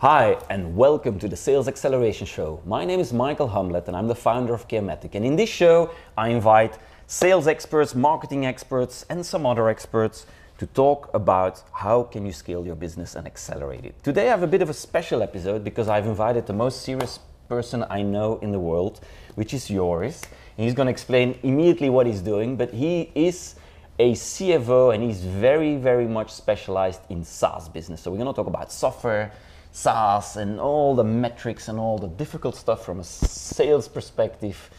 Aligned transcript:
Hi, 0.00 0.38
and 0.48 0.74
welcome 0.76 1.18
to 1.18 1.28
the 1.28 1.36
Sales 1.36 1.68
Acceleration 1.68 2.26
Show. 2.26 2.62
My 2.64 2.86
name 2.86 3.00
is 3.00 3.12
Michael 3.12 3.48
Hamlet, 3.48 3.86
and 3.86 3.94
I'm 3.94 4.08
the 4.08 4.14
founder 4.14 4.54
of 4.54 4.66
Geomatic. 4.66 5.14
And 5.14 5.26
in 5.26 5.36
this 5.36 5.50
show, 5.50 5.90
I 6.16 6.30
invite 6.30 6.78
sales 7.06 7.46
experts, 7.46 7.94
marketing 7.94 8.46
experts, 8.46 9.04
and 9.10 9.26
some 9.26 9.44
other 9.44 9.68
experts 9.68 10.24
to 10.56 10.64
talk 10.68 11.10
about 11.12 11.62
how 11.72 12.04
can 12.04 12.24
you 12.24 12.32
scale 12.32 12.64
your 12.64 12.76
business 12.76 13.14
and 13.14 13.26
accelerate 13.26 13.84
it. 13.84 14.02
Today, 14.02 14.28
I 14.28 14.30
have 14.30 14.42
a 14.42 14.46
bit 14.46 14.62
of 14.62 14.70
a 14.70 14.72
special 14.72 15.22
episode 15.22 15.64
because 15.64 15.86
I've 15.90 16.06
invited 16.06 16.46
the 16.46 16.54
most 16.54 16.80
serious 16.80 17.18
person 17.50 17.84
I 17.90 18.00
know 18.00 18.38
in 18.38 18.52
the 18.52 18.58
world, 18.58 19.00
which 19.34 19.52
is 19.52 19.68
Joris. 19.68 20.22
And 20.56 20.64
he's 20.64 20.72
going 20.72 20.86
to 20.86 20.92
explain 20.92 21.38
immediately 21.42 21.90
what 21.90 22.06
he's 22.06 22.22
doing, 22.22 22.56
but 22.56 22.72
he 22.72 23.12
is 23.14 23.56
a 23.98 24.12
CFO 24.12 24.94
and 24.94 25.04
he's 25.04 25.20
very, 25.20 25.76
very 25.76 26.06
much 26.06 26.32
specialized 26.32 27.02
in 27.10 27.22
SaaS 27.22 27.68
business. 27.68 28.00
So 28.00 28.10
we're 28.10 28.16
going 28.16 28.32
to 28.32 28.34
talk 28.34 28.46
about 28.46 28.72
software, 28.72 29.32
SaaS, 29.72 30.36
and 30.36 30.60
all 30.60 30.94
the 30.94 31.04
metrics 31.04 31.68
and 31.68 31.78
all 31.78 31.98
the 31.98 32.08
difficult 32.08 32.56
stuff 32.56 32.84
from 32.84 33.00
a 33.00 33.04
sales 33.04 33.88
perspective 33.88 34.70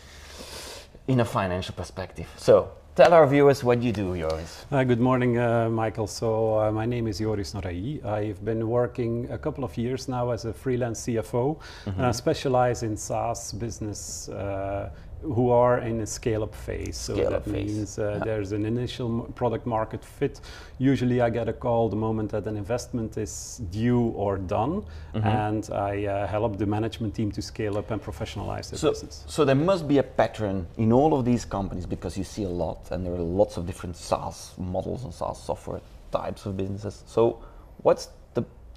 in 1.08 1.20
a 1.20 1.26
financial 1.26 1.76
perspective. 1.76 2.28
So 2.38 2.72
tell 2.96 3.14
our 3.14 3.28
viewers 3.28 3.64
what 3.64 3.82
you 3.82 3.92
do, 3.92 4.18
Joris. 4.18 4.66
Uh, 4.72 4.84
good 4.84 5.00
morning, 5.00 5.38
uh, 5.38 5.70
Michael. 5.70 6.08
So 6.08 6.60
uh, 6.60 6.72
my 6.72 6.86
name 6.86 7.08
is 7.08 7.20
Joris 7.20 7.54
Noreillie. 7.54 8.04
I've 8.06 8.44
been 8.44 8.68
working 8.68 9.30
a 9.32 9.38
couple 9.38 9.64
of 9.64 9.78
years 9.78 10.08
now 10.08 10.32
as 10.32 10.46
a 10.46 10.54
freelance 10.54 11.08
CFO, 11.08 11.58
mm-hmm. 11.58 11.90
and 11.90 12.06
I 12.06 12.12
specialize 12.12 12.84
in 12.84 12.98
SaaS 12.98 13.54
business 13.54 14.30
uh, 14.30 14.90
who 15.22 15.50
are 15.50 15.80
in 15.80 16.02
a 16.02 16.06
scale-up 16.06 16.56
phase. 16.56 16.98
So 16.98 17.14
scale 17.14 17.30
that 17.30 17.46
phase. 17.46 17.54
means 17.54 18.00
uh, 18.00 18.04
yeah. 18.18 18.24
there's 18.26 18.52
an 18.52 18.66
initial 18.66 19.22
product 19.36 19.66
market 19.66 20.04
fit. 20.04 20.42
Usually, 20.78 21.22
I 21.22 21.30
get 21.30 21.48
a 21.48 21.54
call 21.54 21.90
the 21.90 21.96
moment 21.96 22.32
that 22.32 22.46
an 22.48 22.58
investment 22.58 23.18
is 23.18 23.62
due 23.70 24.08
or 24.16 24.38
done, 24.38 24.84
mm-hmm. 25.14 25.28
and 25.28 25.70
I 25.72 26.06
uh, 26.06 26.28
help 26.28 26.58
the 26.58 26.66
management 26.66 27.16
team 27.16 27.32
to 27.34 27.42
scale 27.42 27.78
up 27.78 27.92
and 27.92 28.02
professionalize 28.02 28.70
their 28.70 28.80
so, 28.80 28.90
business. 28.90 29.24
So 29.28 29.46
there 29.46 29.56
must 29.56 29.88
be 29.88 29.98
a 30.00 30.04
pattern 30.04 30.68
in 30.78 30.92
all 30.92 31.14
of 31.18 31.26
these 31.26 31.46
companies 31.46 31.86
because 31.86 32.18
you 32.18 32.24
see 32.24 32.44
a 32.44 32.50
lot, 32.50 32.90
and 32.92 33.06
there 33.06 33.14
are 33.14 33.20
lots 33.42 33.58
of 33.58 33.66
different 33.66 33.96
SaaS 33.96 34.54
models 34.58 35.04
and 35.04 35.14
SaaS 35.14 35.42
software 35.42 35.82
types 36.12 36.46
of 36.46 36.58
businesses. 36.58 37.04
So, 37.06 37.44
what's 37.78 38.10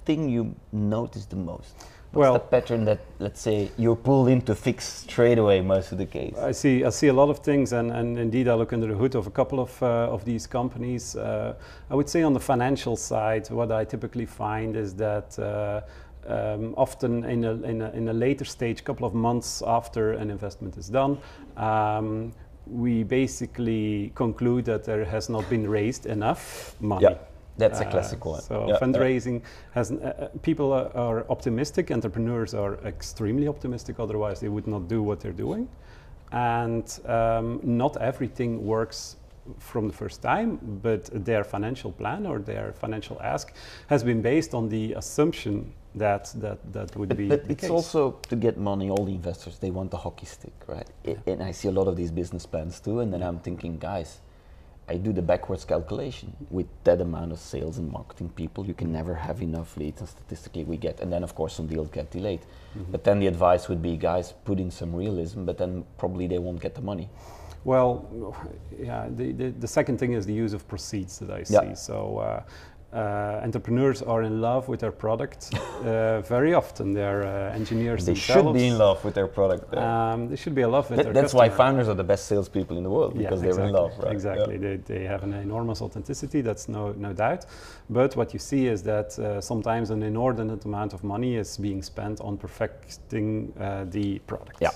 thing 0.05 0.29
you 0.29 0.55
notice 0.71 1.25
the 1.25 1.35
most? 1.35 1.73
What's 2.15 2.23
well, 2.23 2.33
the 2.33 2.39
pattern 2.39 2.85
that, 2.85 2.99
let's 3.19 3.41
say, 3.41 3.69
you're 3.77 3.97
pulled 3.97 4.29
in 4.29 4.41
to 4.43 4.55
fix 4.55 4.85
straight 4.85 5.37
away 5.37 5.59
most 5.59 5.91
of 5.91 5.97
the 5.97 6.05
case? 6.05 6.33
I 6.37 6.53
see. 6.53 6.85
I 6.85 6.89
see 6.89 7.07
a 7.07 7.13
lot 7.13 7.29
of 7.29 7.39
things, 7.39 7.73
and, 7.73 7.91
and 7.91 8.17
indeed, 8.17 8.47
I 8.47 8.53
look 8.53 8.71
under 8.71 8.87
the 8.87 8.95
hood 8.95 9.15
of 9.15 9.27
a 9.27 9.31
couple 9.31 9.59
of 9.59 9.83
uh, 9.83 10.13
of 10.13 10.23
these 10.23 10.47
companies. 10.47 11.17
Uh, 11.17 11.55
I 11.89 11.95
would 11.95 12.07
say 12.07 12.23
on 12.23 12.33
the 12.33 12.39
financial 12.39 12.95
side, 12.95 13.49
what 13.49 13.69
I 13.71 13.83
typically 13.85 14.25
find 14.25 14.75
is 14.75 14.95
that. 14.95 15.37
Uh, 15.37 15.81
um, 16.27 16.73
often 16.75 17.23
in 17.23 17.43
a, 17.43 17.51
in, 17.51 17.83
a, 17.83 17.91
in 17.91 18.07
a 18.07 18.13
later 18.13 18.45
stage, 18.45 18.83
couple 18.83 19.05
of 19.05 19.13
months 19.13 19.61
after 19.67 20.13
an 20.13 20.31
investment 20.31 20.75
is 20.75 20.89
done, 20.89 21.19
um, 21.55 22.33
we 22.65 23.03
basically 23.03 24.11
conclude 24.15 24.65
that 24.65 24.85
there 24.85 25.05
has 25.05 25.29
not 25.29 25.47
been 25.51 25.69
raised 25.69 26.07
enough 26.07 26.75
money. 26.81 27.03
That's 27.57 27.79
a 27.79 27.85
classic 27.85 28.25
one. 28.25 28.41
So 28.41 28.67
yeah, 28.67 28.77
fundraising 28.79 29.41
has 29.71 29.91
uh, 29.91 29.95
uh, 29.95 30.27
people 30.41 30.73
are, 30.73 30.95
are, 30.95 31.25
optimistic. 31.29 31.91
Entrepreneurs 31.91 32.53
are 32.53 32.75
extremely 32.85 33.47
optimistic. 33.47 33.99
Otherwise, 33.99 34.39
they 34.39 34.49
would 34.49 34.67
not 34.67 34.87
do 34.87 35.01
what 35.01 35.19
they're 35.19 35.31
doing. 35.31 35.67
And 36.31 36.87
um, 37.05 37.59
not 37.63 37.97
everything 37.97 38.65
works 38.65 39.17
from 39.59 39.87
the 39.87 39.93
first 39.93 40.21
time, 40.21 40.59
but 40.81 41.09
their 41.25 41.43
financial 41.43 41.91
plan 41.91 42.25
or 42.25 42.39
their 42.39 42.73
financial 42.73 43.21
ask 43.21 43.53
has 43.87 44.03
been 44.03 44.21
based 44.21 44.53
on 44.53 44.69
the 44.69 44.93
assumption 44.93 45.71
that 45.93 46.33
that 46.35 46.59
that 46.73 46.95
would 46.95 47.09
but, 47.09 47.17
be. 47.17 47.27
But 47.27 47.43
it's 47.49 47.61
case. 47.61 47.69
also 47.69 48.19
to 48.29 48.35
get 48.35 48.57
money. 48.57 48.89
All 48.89 49.05
the 49.05 49.13
investors 49.13 49.59
they 49.59 49.71
want 49.71 49.91
the 49.91 49.97
hockey 49.97 50.25
stick, 50.25 50.53
right? 50.67 50.87
Yeah. 51.03 51.15
and 51.27 51.43
I 51.43 51.51
see 51.51 51.67
a 51.67 51.71
lot 51.71 51.87
of 51.87 51.95
these 51.95 52.11
business 52.11 52.45
plans 52.45 52.79
too. 52.79 52.99
And 52.99 53.13
then 53.13 53.23
I'm 53.23 53.39
thinking, 53.39 53.77
guys, 53.77 54.19
I 54.87 54.97
do 54.97 55.11
the 55.11 55.21
backwards 55.21 55.65
calculation 55.65 56.35
with 56.49 56.67
that 56.83 57.01
amount 57.01 57.31
of 57.31 57.39
sales 57.39 57.77
and 57.79 57.91
marketing 57.91 58.29
people. 58.29 58.65
You 58.65 58.73
can 58.73 58.91
never 58.91 59.15
have 59.15 59.41
enough 59.41 59.75
leads, 59.77 59.99
and 59.99 60.09
statistically 60.09 60.63
we 60.63 60.77
get. 60.77 60.99
And 60.99 61.11
then 61.11 61.23
of 61.23 61.33
course 61.33 61.55
some 61.55 61.67
deals 61.67 61.89
get 61.89 62.11
delayed. 62.11 62.41
Mm-hmm. 62.41 62.91
But 62.91 63.03
then 63.03 63.19
the 63.19 63.27
advice 63.27 63.67
would 63.67 63.81
be, 63.81 63.97
guys, 63.97 64.33
put 64.43 64.59
in 64.59 64.69
some 64.69 64.95
realism, 64.95 65.45
but 65.45 65.57
then 65.57 65.85
probably 65.97 66.27
they 66.27 66.39
won't 66.39 66.61
get 66.61 66.75
the 66.75 66.81
money. 66.81 67.09
Well, 67.63 68.35
yeah. 68.79 69.07
The, 69.09 69.31
the, 69.31 69.49
the 69.49 69.67
second 69.67 69.97
thing 69.97 70.13
is 70.13 70.25
the 70.25 70.33
use 70.33 70.53
of 70.53 70.67
proceeds 70.67 71.17
that 71.19 71.31
I 71.31 71.43
see. 71.43 71.53
Yeah. 71.53 71.73
So. 71.73 72.19
Uh, 72.19 72.43
uh, 72.95 73.41
entrepreneurs 73.43 74.01
are 74.01 74.23
in 74.23 74.39
love 74.39 74.67
with 74.69 74.79
their 74.79 74.91
product 74.91 75.53
uh, 75.53 76.21
very 76.35 76.53
often. 76.53 76.93
They're 76.93 77.23
uh, 77.23 77.53
engineers 77.53 78.05
themselves. 78.05 78.05
they 78.05 78.11
themselves. 78.13 78.47
should 78.47 78.53
be 78.53 78.67
in 78.67 78.77
love 78.77 79.03
with 79.03 79.13
their 79.13 79.27
product. 79.27 79.75
Um, 79.75 80.29
they 80.29 80.37
should 80.37 80.55
be 80.55 80.61
in 80.61 80.71
love 80.71 80.89
with 80.89 81.01
Th- 81.01 81.13
That's 81.13 81.33
customer. 81.33 81.49
why 81.49 81.49
founders 81.49 81.89
are 81.89 81.93
the 81.93 82.03
best 82.03 82.27
salespeople 82.27 82.77
in 82.77 82.83
the 82.83 82.89
world 82.89 83.17
because 83.17 83.41
yeah, 83.41 83.49
exactly, 83.49 83.57
they're 83.57 83.67
in 83.67 83.73
love, 83.73 83.91
right? 83.99 84.13
Exactly. 84.13 84.53
Yeah. 84.55 84.61
They, 84.61 84.75
they 84.77 85.03
have 85.03 85.23
an 85.23 85.33
enormous 85.33 85.81
authenticity. 85.81 86.41
That's 86.41 86.69
no 86.69 86.93
no 86.93 87.11
doubt. 87.13 87.45
But 87.89 88.15
what 88.15 88.33
you 88.33 88.39
see 88.39 88.67
is 88.67 88.81
that 88.83 89.19
uh, 89.19 89.41
sometimes 89.41 89.89
an 89.89 90.01
inordinate 90.01 90.63
amount 90.65 90.93
of 90.93 91.03
money 91.03 91.35
is 91.35 91.57
being 91.57 91.81
spent 91.83 92.21
on 92.21 92.37
perfecting 92.37 93.53
uh, 93.59 93.85
the 93.89 94.19
product. 94.19 94.61
Yeah. 94.61 94.71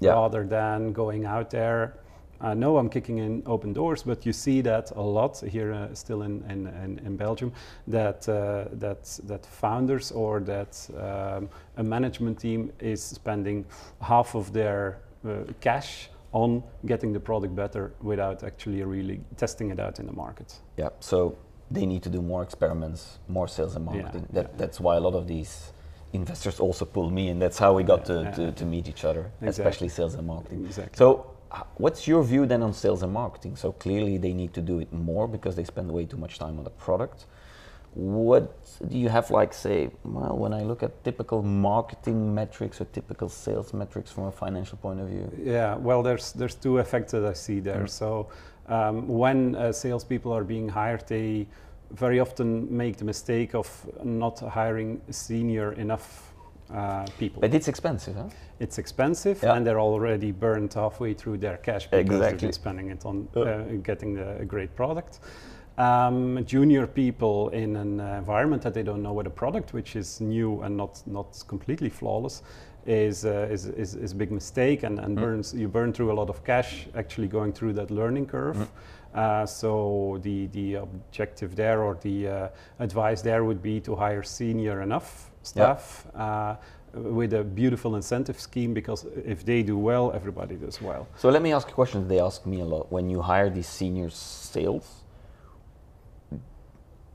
Rather 0.00 0.44
than 0.44 0.92
going 0.92 1.24
out 1.24 1.50
there 1.50 1.94
I 2.40 2.54
know 2.54 2.78
I'm 2.78 2.88
kicking 2.88 3.18
in 3.18 3.42
open 3.46 3.72
doors, 3.72 4.02
but 4.02 4.26
you 4.26 4.32
see 4.32 4.60
that 4.62 4.90
a 4.96 5.00
lot 5.00 5.38
here, 5.40 5.72
uh, 5.72 5.94
still 5.94 6.22
in, 6.22 6.42
in, 6.50 6.66
in, 6.66 6.98
in, 7.04 7.16
Belgium, 7.16 7.52
that, 7.86 8.28
uh, 8.28 8.66
that, 8.72 9.04
that 9.24 9.46
founders 9.46 10.12
or 10.12 10.40
that 10.40 10.88
um, 10.98 11.48
a 11.76 11.82
management 11.82 12.38
team 12.38 12.72
is 12.80 13.02
spending 13.02 13.64
half 14.00 14.34
of 14.34 14.52
their 14.52 14.98
uh, 15.26 15.44
cash 15.60 16.08
on 16.32 16.62
getting 16.84 17.12
the 17.12 17.20
product 17.20 17.54
better 17.54 17.92
without 18.02 18.42
actually 18.42 18.82
really 18.82 19.20
testing 19.36 19.70
it 19.70 19.80
out 19.80 19.98
in 19.98 20.06
the 20.06 20.12
market. 20.12 20.58
Yeah, 20.76 20.90
so 21.00 21.38
they 21.70 21.86
need 21.86 22.02
to 22.02 22.10
do 22.10 22.20
more 22.20 22.42
experiments, 22.42 23.18
more 23.28 23.48
sales 23.48 23.76
and 23.76 23.84
marketing. 23.84 24.26
Yeah, 24.28 24.42
that, 24.42 24.50
yeah. 24.50 24.58
That's 24.58 24.78
why 24.78 24.96
a 24.96 25.00
lot 25.00 25.14
of 25.14 25.26
these 25.26 25.72
investors 26.12 26.60
also 26.60 26.84
pull 26.84 27.10
me, 27.10 27.28
and 27.28 27.40
that's 27.40 27.58
how 27.58 27.72
we 27.72 27.82
got 27.82 28.08
yeah, 28.08 28.30
to, 28.30 28.36
to, 28.36 28.52
to, 28.52 28.64
meet 28.64 28.88
each 28.88 29.04
other, 29.04 29.30
exactly. 29.40 29.48
especially 29.48 29.88
sales 29.88 30.14
and 30.14 30.26
marketing. 30.26 30.64
Exactly. 30.66 30.96
So 30.96 31.35
what's 31.76 32.06
your 32.06 32.22
view 32.22 32.46
then 32.46 32.62
on 32.62 32.72
sales 32.72 33.02
and 33.02 33.12
marketing? 33.12 33.56
So 33.56 33.72
clearly 33.72 34.18
they 34.18 34.32
need 34.32 34.52
to 34.54 34.60
do 34.60 34.78
it 34.78 34.92
more 34.92 35.28
because 35.28 35.56
they 35.56 35.64
spend 35.64 35.90
way 35.90 36.04
too 36.04 36.16
much 36.16 36.38
time 36.38 36.58
on 36.58 36.64
the 36.64 36.70
product. 36.70 37.26
What 37.94 38.54
do 38.86 38.98
you 38.98 39.08
have 39.08 39.30
like 39.30 39.54
say, 39.54 39.88
well, 40.04 40.36
when 40.36 40.52
I 40.52 40.62
look 40.62 40.82
at 40.82 41.02
typical 41.02 41.42
marketing 41.42 42.34
metrics 42.34 42.78
or 42.78 42.84
typical 42.86 43.30
sales 43.30 43.72
metrics 43.72 44.12
from 44.12 44.24
a 44.24 44.32
financial 44.32 44.76
point 44.76 45.00
of 45.00 45.08
view? 45.08 45.30
Yeah, 45.42 45.76
well, 45.76 46.02
there's 46.02 46.32
there's 46.32 46.54
two 46.54 46.76
effects 46.76 47.12
that 47.12 47.24
I 47.24 47.32
see 47.32 47.58
there. 47.60 47.84
Mm. 47.84 47.88
So 47.88 48.28
um, 48.68 49.08
when 49.08 49.54
uh, 49.54 49.72
salespeople 49.72 50.30
are 50.30 50.44
being 50.44 50.68
hired, 50.68 51.06
they 51.08 51.46
very 51.92 52.20
often 52.20 52.66
make 52.76 52.98
the 52.98 53.04
mistake 53.04 53.54
of 53.54 53.68
not 54.04 54.40
hiring 54.40 55.00
senior 55.10 55.72
enough 55.72 56.25
uh, 56.72 57.06
people. 57.18 57.40
But 57.40 57.54
it's 57.54 57.68
expensive, 57.68 58.16
huh? 58.16 58.28
It's 58.58 58.78
expensive, 58.78 59.40
yeah. 59.42 59.54
and 59.54 59.66
they're 59.66 59.80
already 59.80 60.32
burned 60.32 60.74
halfway 60.74 61.14
through 61.14 61.38
their 61.38 61.58
cash 61.58 61.86
because 61.86 62.00
exactly. 62.00 62.38
they're 62.38 62.52
spending 62.52 62.90
it 62.90 63.04
on 63.04 63.28
uh, 63.36 63.62
getting 63.82 64.14
the, 64.14 64.38
a 64.38 64.44
great 64.44 64.74
product. 64.74 65.20
Um, 65.78 66.42
junior 66.46 66.86
people 66.86 67.50
in 67.50 67.76
an 67.76 68.00
environment 68.00 68.62
that 68.62 68.72
they 68.72 68.82
don't 68.82 69.02
know 69.02 69.12
what 69.12 69.26
a 69.26 69.30
product, 69.30 69.74
which 69.74 69.94
is 69.94 70.20
new 70.20 70.62
and 70.62 70.74
not 70.76 71.02
not 71.06 71.44
completely 71.46 71.90
flawless, 71.90 72.42
is 72.86 73.24
uh, 73.26 73.48
is, 73.50 73.66
is, 73.66 73.94
is, 73.94 74.12
a 74.12 74.14
big 74.14 74.32
mistake, 74.32 74.84
and, 74.84 74.98
and 74.98 75.18
mm. 75.18 75.20
burns 75.20 75.52
you 75.52 75.68
burn 75.68 75.92
through 75.92 76.10
a 76.12 76.14
lot 76.14 76.30
of 76.30 76.42
cash 76.44 76.86
actually 76.94 77.28
going 77.28 77.52
through 77.52 77.74
that 77.74 77.90
learning 77.90 78.26
curve. 78.26 78.56
Mm. 78.56 78.68
Uh, 79.14 79.46
so 79.46 80.18
the 80.22 80.46
the 80.48 80.74
objective 80.74 81.56
there 81.56 81.82
or 81.82 81.98
the 82.00 82.28
uh, 82.28 82.48
advice 82.78 83.22
there 83.22 83.44
would 83.44 83.62
be 83.62 83.80
to 83.80 83.94
hire 83.94 84.22
senior 84.22 84.82
enough 84.82 85.30
staff 85.46 86.06
uh, 86.14 86.56
with 86.92 87.32
a 87.34 87.44
beautiful 87.44 87.96
incentive 87.96 88.40
scheme 88.40 88.72
because 88.74 89.06
if 89.24 89.44
they 89.44 89.62
do 89.62 89.76
well, 89.78 90.12
everybody 90.12 90.56
does 90.56 90.80
well. 90.80 91.06
So 91.16 91.28
let 91.28 91.42
me 91.42 91.52
ask 91.52 91.68
a 91.68 91.72
question 91.72 92.08
they 92.08 92.20
ask 92.20 92.46
me 92.46 92.60
a 92.60 92.64
lot. 92.64 92.90
When 92.90 93.10
you 93.10 93.22
hire 93.22 93.50
these 93.50 93.68
senior 93.68 94.10
sales, 94.10 95.04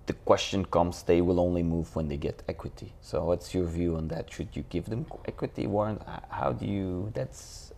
the 0.05 0.13
question 0.13 0.65
comes 0.65 1.03
they 1.03 1.21
will 1.21 1.39
only 1.39 1.63
move 1.63 1.95
when 1.95 2.07
they 2.07 2.17
get 2.17 2.43
equity. 2.47 2.93
So 3.01 3.23
what's 3.25 3.53
your 3.53 3.65
view 3.65 3.95
on 3.95 4.07
that? 4.09 4.31
Should 4.31 4.49
you 4.53 4.63
give 4.69 4.85
them 4.85 5.05
equity 5.25 5.67
warrant? 5.67 6.01
How 6.29 6.51
do 6.51 6.65
you, 6.65 7.11
that's 7.13 7.70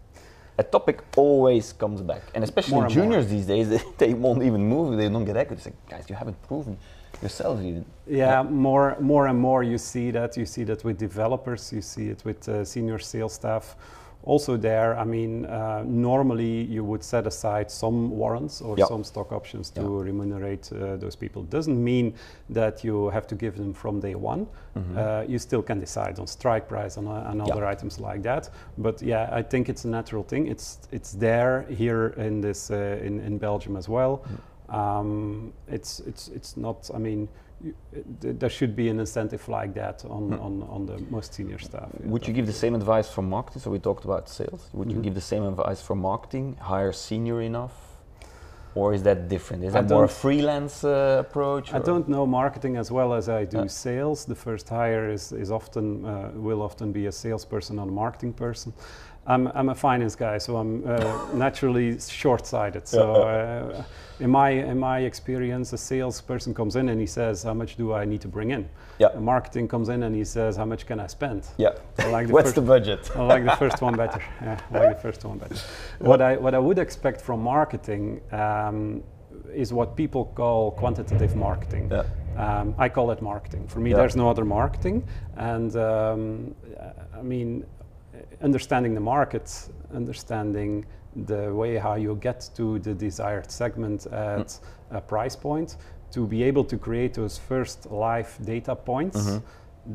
a 0.57 0.63
topic 0.63 1.01
always 1.15 1.73
comes 1.73 2.01
back. 2.01 2.21
And 2.35 2.43
especially 2.43 2.75
more 2.75 2.87
juniors 2.87 3.27
these 3.27 3.45
days, 3.45 3.69
they, 3.73 3.81
they 3.97 4.13
won't 4.13 4.43
even 4.43 4.63
move, 4.63 4.97
they 4.97 5.09
don't 5.09 5.25
get 5.25 5.37
equity. 5.37 5.59
It's 5.59 5.65
like, 5.65 5.89
guys, 5.89 6.09
you 6.09 6.15
haven't 6.15 6.41
proven 6.43 6.77
yourselves 7.21 7.63
even. 7.63 7.85
Yeah, 8.07 8.43
more, 8.43 8.97
more 8.99 9.27
and 9.27 9.39
more 9.39 9.63
you 9.63 9.77
see 9.77 10.11
that. 10.11 10.35
You 10.37 10.45
see 10.45 10.63
that 10.65 10.83
with 10.83 10.97
developers, 10.97 11.71
you 11.71 11.81
see 11.81 12.07
it 12.09 12.23
with 12.25 12.47
uh, 12.47 12.65
senior 12.65 12.99
sales 12.99 13.33
staff 13.33 13.75
also 14.25 14.57
there, 14.57 14.97
I 14.97 15.03
mean, 15.03 15.45
uh, 15.45 15.83
normally 15.85 16.63
you 16.63 16.83
would 16.83 17.03
set 17.03 17.27
aside 17.27 17.69
some 17.69 18.09
warrants 18.17 18.61
or 18.61 18.77
Yeah. 18.77 18.87
some 18.87 19.03
stock 19.03 19.31
options 19.31 19.69
to 19.71 19.81
Yeah. 19.81 20.03
remunerate 20.05 20.71
uh, 20.71 20.95
those 20.97 21.15
people. 21.17 21.43
Doesn't 21.43 21.83
mean 21.83 22.13
that 22.49 22.83
you 22.83 23.09
have 23.09 23.27
to 23.27 23.35
give 23.35 23.57
them 23.57 23.73
from 23.73 23.99
day 23.99 24.15
one. 24.15 24.47
Uh, 24.75 25.23
you 25.27 25.39
still 25.39 25.61
can 25.61 25.79
decide 25.79 26.19
on 26.19 26.27
strike 26.27 26.67
price 26.67 26.97
and, 26.99 27.07
uh, 27.07 27.29
and 27.31 27.39
Yeah. 27.39 27.53
other 27.53 27.65
items 27.65 27.99
like 27.99 28.21
that. 28.23 28.49
But 28.77 29.01
yeah, 29.01 29.29
I 29.39 29.43
think 29.43 29.67
it's 29.69 29.85
a 29.85 29.89
natural 29.89 30.23
thing. 30.23 30.47
It's 30.47 30.79
it's 30.91 31.11
there 31.13 31.65
here 31.69 32.13
in 32.17 32.41
this 32.41 32.71
uh, 32.71 33.05
in 33.05 33.19
in 33.19 33.37
Belgium 33.39 33.75
as 33.77 33.87
well. 33.89 34.21
Um, 34.69 35.51
it's 35.67 35.99
it's 36.07 36.29
it's 36.29 36.57
not. 36.57 36.89
I 36.95 36.97
mean. 36.99 37.27
You, 37.63 37.73
th- 38.21 38.35
there 38.39 38.49
should 38.49 38.75
be 38.75 38.89
an 38.89 38.99
incentive 38.99 39.47
like 39.47 39.73
that 39.75 40.03
on, 40.05 40.33
on, 40.33 40.63
on 40.69 40.85
the 40.85 40.97
most 41.09 41.33
senior 41.33 41.59
staff. 41.59 41.87
yeah, 41.93 42.09
Would 42.11 42.27
you 42.27 42.33
give 42.33 42.45
the 42.45 42.59
same 42.63 42.75
advice 42.75 43.07
for 43.09 43.21
marketing? 43.21 43.61
So 43.61 43.71
we 43.71 43.79
talked 43.79 44.03
about 44.05 44.27
sales. 44.27 44.69
Would 44.73 44.91
you 44.91 44.97
Mhm. 44.99 45.03
give 45.03 45.15
the 45.15 45.27
same 45.33 45.43
advice 45.53 45.81
for 45.81 45.95
marketing? 45.95 46.57
Hire 46.59 46.91
senior 46.91 47.39
enough, 47.41 47.75
or 48.75 48.93
is 48.93 49.01
that 49.03 49.29
different? 49.29 49.63
Is 49.63 49.75
I 49.75 49.81
that 49.81 49.93
more 49.95 50.03
a 50.03 50.07
freelance 50.23 50.83
uh, 50.83 51.23
approach? 51.25 51.73
I 51.73 51.77
or- 51.77 51.83
don't 51.91 52.07
know 52.09 52.25
marketing 52.25 52.75
as 52.77 52.91
well 52.91 53.13
as 53.13 53.29
I 53.29 53.45
do 53.45 53.57
Yeah. 53.59 53.67
sales. 53.67 54.25
The 54.25 54.35
first 54.35 54.67
hire 54.69 55.09
is, 55.09 55.31
is 55.31 55.49
often 55.49 55.85
uh, 56.05 56.31
will 56.35 56.61
often 56.61 56.91
be 56.91 57.05
a 57.07 57.11
salesperson 57.11 57.79
or 57.79 57.87
a 57.87 57.91
marketing 57.91 58.33
person. 58.33 58.73
I'm, 59.25 59.47
I'm 59.49 59.69
a 59.69 59.75
finance 59.75 60.15
guy, 60.15 60.37
so 60.37 60.57
I'm 60.57 60.85
uh, 60.85 61.27
naturally 61.33 61.97
short-sighted. 61.99 62.87
So 62.87 63.13
uh, 63.23 63.83
in 64.19 64.29
my 64.29 64.49
in 64.49 64.77
my 64.79 64.99
experience, 64.99 65.71
a 65.73 65.77
salesperson 65.77 66.53
comes 66.53 66.75
in 66.75 66.89
and 66.89 66.99
he 66.99 67.07
says, 67.07 67.43
"How 67.43 67.53
much 67.53 67.77
do 67.77 67.93
I 67.93 68.05
need 68.05 68.21
to 68.21 68.27
bring 68.27 68.51
in?" 68.51 68.67
Yeah. 68.99 69.07
A 69.15 69.19
marketing 69.19 69.67
comes 69.69 69.87
in 69.89 70.03
and 70.03 70.13
he 70.15 70.25
says, 70.25 70.57
"How 70.57 70.65
much 70.65 70.85
can 70.85 70.99
I 70.99 71.07
spend?" 71.07 71.47
Yeah. 71.57 71.69
I 71.99 72.07
like 72.09 72.27
the 72.27 72.33
What's 72.33 72.47
first- 72.49 72.55
the 72.55 72.61
budget? 72.61 73.11
I 73.15 73.21
like 73.21 73.45
the 73.45 73.55
first 73.55 73.81
one 73.81 73.95
better. 73.95 74.21
Yeah, 74.41 74.59
I 74.73 74.79
like 74.87 74.97
the 74.97 75.01
first 75.01 75.23
one 75.25 75.37
better. 75.37 75.55
What 75.99 76.21
I 76.21 76.35
what 76.35 76.53
I 76.53 76.59
would 76.59 76.77
expect 76.79 77.21
from 77.21 77.41
marketing 77.41 78.21
um, 78.31 79.03
is 79.53 79.71
what 79.71 79.95
people 79.95 80.25
call 80.35 80.71
quantitative 80.71 81.35
marketing. 81.35 81.89
Yeah. 81.91 82.03
Um, 82.37 82.75
I 82.77 82.89
call 82.89 83.11
it 83.11 83.21
marketing. 83.21 83.67
For 83.67 83.79
me, 83.79 83.91
Yeah. 83.91 83.97
there's 83.97 84.15
no 84.15 84.29
other 84.29 84.43
marketing, 84.45 85.03
and 85.37 85.75
um, 85.75 86.55
I 87.19 87.21
mean, 87.21 87.65
understanding 88.41 88.93
the 88.93 89.01
market, 89.01 89.69
understanding 89.93 90.85
the 91.15 91.53
way 91.53 91.77
how 91.77 91.95
you 91.95 92.15
get 92.15 92.49
to 92.55 92.79
the 92.79 92.93
desired 92.93 93.51
segment 93.51 94.03
hmm. 94.03 94.13
at 94.13 94.59
a 94.91 95.01
price 95.01 95.35
point, 95.35 95.77
to 96.11 96.27
be 96.27 96.43
able 96.43 96.63
to 96.63 96.77
create 96.77 97.13
those 97.15 97.37
first 97.37 97.89
live 97.91 98.37
data 98.45 98.75
points 98.75 99.17
mm-hmm. 99.17 99.37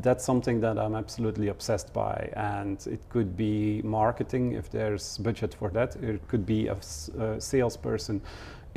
that's 0.03 0.25
something 0.25 0.61
that 0.61 0.77
I'm 0.77 0.95
absolutely 0.95 1.49
obsessed 1.49 1.93
by. 1.93 2.31
And 2.35 2.85
it 2.87 3.09
could 3.09 3.37
be 3.37 3.81
marketing 3.83 4.53
if 4.53 4.69
there's 4.71 5.19
budget 5.19 5.55
for 5.55 5.71
that. 5.71 5.97
It 5.97 6.27
could 6.29 6.45
be 6.45 6.67
a, 6.67 6.75
s- 6.75 7.09
a 7.19 7.41
salesperson 7.41 8.21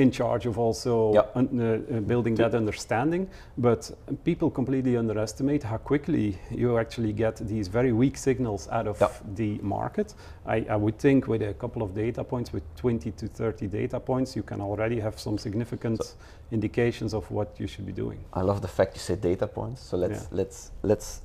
in 0.02 0.12
charge 0.12 0.46
of 0.50 0.58
also 0.58 1.14
Yeah. 1.14 1.26
un- 1.36 1.60
uh, 1.60 1.98
uh, 1.98 2.00
building 2.12 2.36
that 2.38 2.54
understanding. 2.56 3.28
But 3.58 3.92
people 4.24 4.50
completely 4.50 4.98
underestimate 4.98 5.64
how 5.64 5.78
quickly 5.78 6.38
you 6.50 6.78
actually 6.78 7.14
get 7.14 7.36
these 7.48 7.68
very 7.70 7.92
weak 7.92 8.18
signals 8.18 8.68
out 8.72 8.88
of 8.88 9.00
Yeah. 9.00 9.10
the 9.36 9.60
market. 9.62 10.16
I, 10.46 10.66
I 10.70 10.76
would 10.76 10.98
think 10.98 11.28
with 11.28 11.42
a 11.42 11.54
couple 11.54 11.82
of 11.84 11.94
data 11.94 12.24
points, 12.24 12.52
with 12.54 12.64
20 12.76 13.12
to 13.12 13.28
30 13.28 13.68
data 13.68 14.00
points, 14.00 14.36
you 14.36 14.44
can 14.44 14.62
already 14.62 15.00
have 15.00 15.20
some 15.20 15.38
significant 15.38 16.16
indications 16.52 17.14
of 17.14 17.30
what 17.32 17.60
you 17.60 17.68
should 17.68 17.86
be 17.86 17.94
doing. 17.94 18.20
I 18.34 18.42
love 18.42 18.62
the 18.62 18.68
fact 18.68 18.96
you 18.96 19.00
said 19.02 19.22
data 19.22 19.48
points. 19.48 19.82
So 19.82 19.98
let's 19.98 20.24
Yeah. 20.24 20.38
let's 20.40 20.72
let's 20.84 21.22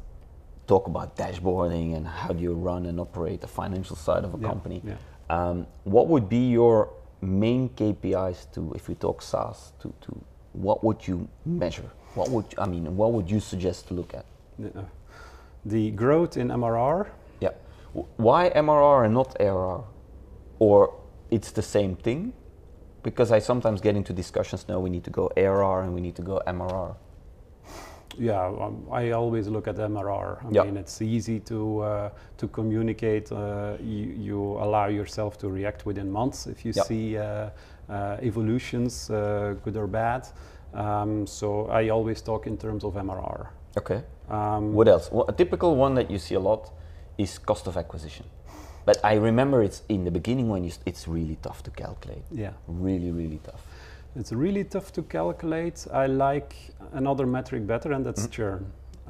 talk 0.66 0.86
about 0.88 1.16
dashboarding 1.16 1.94
and 1.96 2.06
how 2.06 2.32
do 2.32 2.42
you 2.42 2.52
run 2.70 2.86
and 2.86 2.98
operate 3.00 3.40
the 3.40 3.46
financial 3.62 3.96
side 3.96 4.24
of 4.24 4.34
a 4.34 4.38
Yeah, 4.38 4.48
company. 4.48 4.82
yeah. 4.84 4.94
Um, 5.30 5.66
what 5.84 6.06
would 6.08 6.28
be 6.28 6.50
your 6.50 6.88
main 7.20 7.68
KPIs 7.70 8.50
to, 8.52 8.72
if 8.74 8.88
we 8.88 8.94
talk 8.94 9.22
SaaS, 9.22 9.72
to, 9.80 9.92
to 10.02 10.24
what 10.52 10.82
would 10.84 11.06
you 11.06 11.28
measure? 11.44 11.90
What 12.14 12.30
would 12.30 12.46
I 12.58 12.66
mean? 12.66 12.96
What 12.96 13.12
would 13.12 13.30
you 13.30 13.40
suggest 13.40 13.88
to 13.88 13.94
look 13.94 14.14
at? 14.14 14.24
The, 14.58 14.78
uh, 14.78 14.84
the 15.64 15.90
growth 15.90 16.36
in 16.36 16.48
MRR 16.48 17.08
Yeah. 17.40 17.50
W- 17.94 18.08
Why 18.16 18.50
MRR 18.50 19.04
and 19.04 19.14
not 19.14 19.36
ARR? 19.40 19.84
Or 20.58 20.94
it's 21.30 21.50
the 21.52 21.62
same 21.62 21.96
thing? 21.96 22.32
Because 23.02 23.30
I 23.32 23.38
sometimes 23.40 23.80
get 23.80 23.96
into 23.96 24.12
discussions. 24.12 24.66
No, 24.68 24.80
we 24.80 24.90
need 24.90 25.04
to 25.04 25.10
go 25.10 25.30
ARR 25.36 25.82
and 25.82 25.94
we 25.94 26.00
need 26.00 26.16
to 26.16 26.22
go 26.22 26.40
MRR. 26.46 26.96
Yeah, 28.18 28.46
um, 28.46 28.86
I 28.90 29.10
always 29.10 29.48
look 29.48 29.68
at 29.68 29.76
MRR. 29.76 30.38
I 30.44 30.48
Yeah. 30.50 30.64
mean, 30.64 30.76
it's 30.76 31.02
easy 31.02 31.40
to 31.40 31.80
uh, 31.82 32.10
to 32.38 32.48
communicate. 32.48 33.30
Uh, 33.32 33.76
you, 33.80 34.06
you 34.26 34.40
allow 34.60 34.86
yourself 34.88 35.36
to 35.38 35.48
react 35.48 35.84
within 35.86 36.10
months 36.10 36.46
if 36.46 36.64
you 36.64 36.72
Yeah. 36.74 36.82
see 36.84 37.18
uh, 37.18 37.50
uh, 37.88 38.16
evolutions, 38.22 39.10
uh, 39.10 39.54
good 39.64 39.76
or 39.76 39.86
bad. 39.86 40.26
Um, 40.74 41.26
so 41.26 41.66
I 41.70 41.90
always 41.90 42.22
talk 42.22 42.46
in 42.46 42.56
terms 42.56 42.84
of 42.84 42.94
MRR. 42.94 43.46
Okay. 43.78 44.02
Um, 44.30 44.74
What 44.74 44.88
else? 44.88 45.10
Well, 45.12 45.24
a 45.28 45.32
typical 45.32 45.76
one 45.76 45.94
that 45.94 46.10
you 46.10 46.18
see 46.18 46.34
a 46.36 46.40
lot 46.40 46.70
is 47.18 47.38
cost 47.38 47.66
of 47.66 47.76
acquisition. 47.76 48.26
But 48.84 48.98
I 49.04 49.14
remember 49.16 49.62
it's 49.62 49.82
in 49.88 50.04
the 50.04 50.10
beginning 50.10 50.48
when 50.48 50.64
you 50.64 50.70
it's 50.86 51.08
really 51.08 51.36
tough 51.42 51.62
to 51.64 51.70
calculate. 51.70 52.22
yeah, 52.32 52.52
Really, 52.68 53.10
really 53.10 53.40
tough. 53.42 53.62
It's 54.16 54.32
really 54.32 54.64
tough 54.64 54.92
to 54.92 55.02
calculate. 55.02 55.86
I 55.92 56.06
like 56.06 56.54
another 56.92 57.26
metric 57.26 57.66
better, 57.66 57.92
and 57.92 58.04
that's 58.04 58.26
churn. 58.28 58.60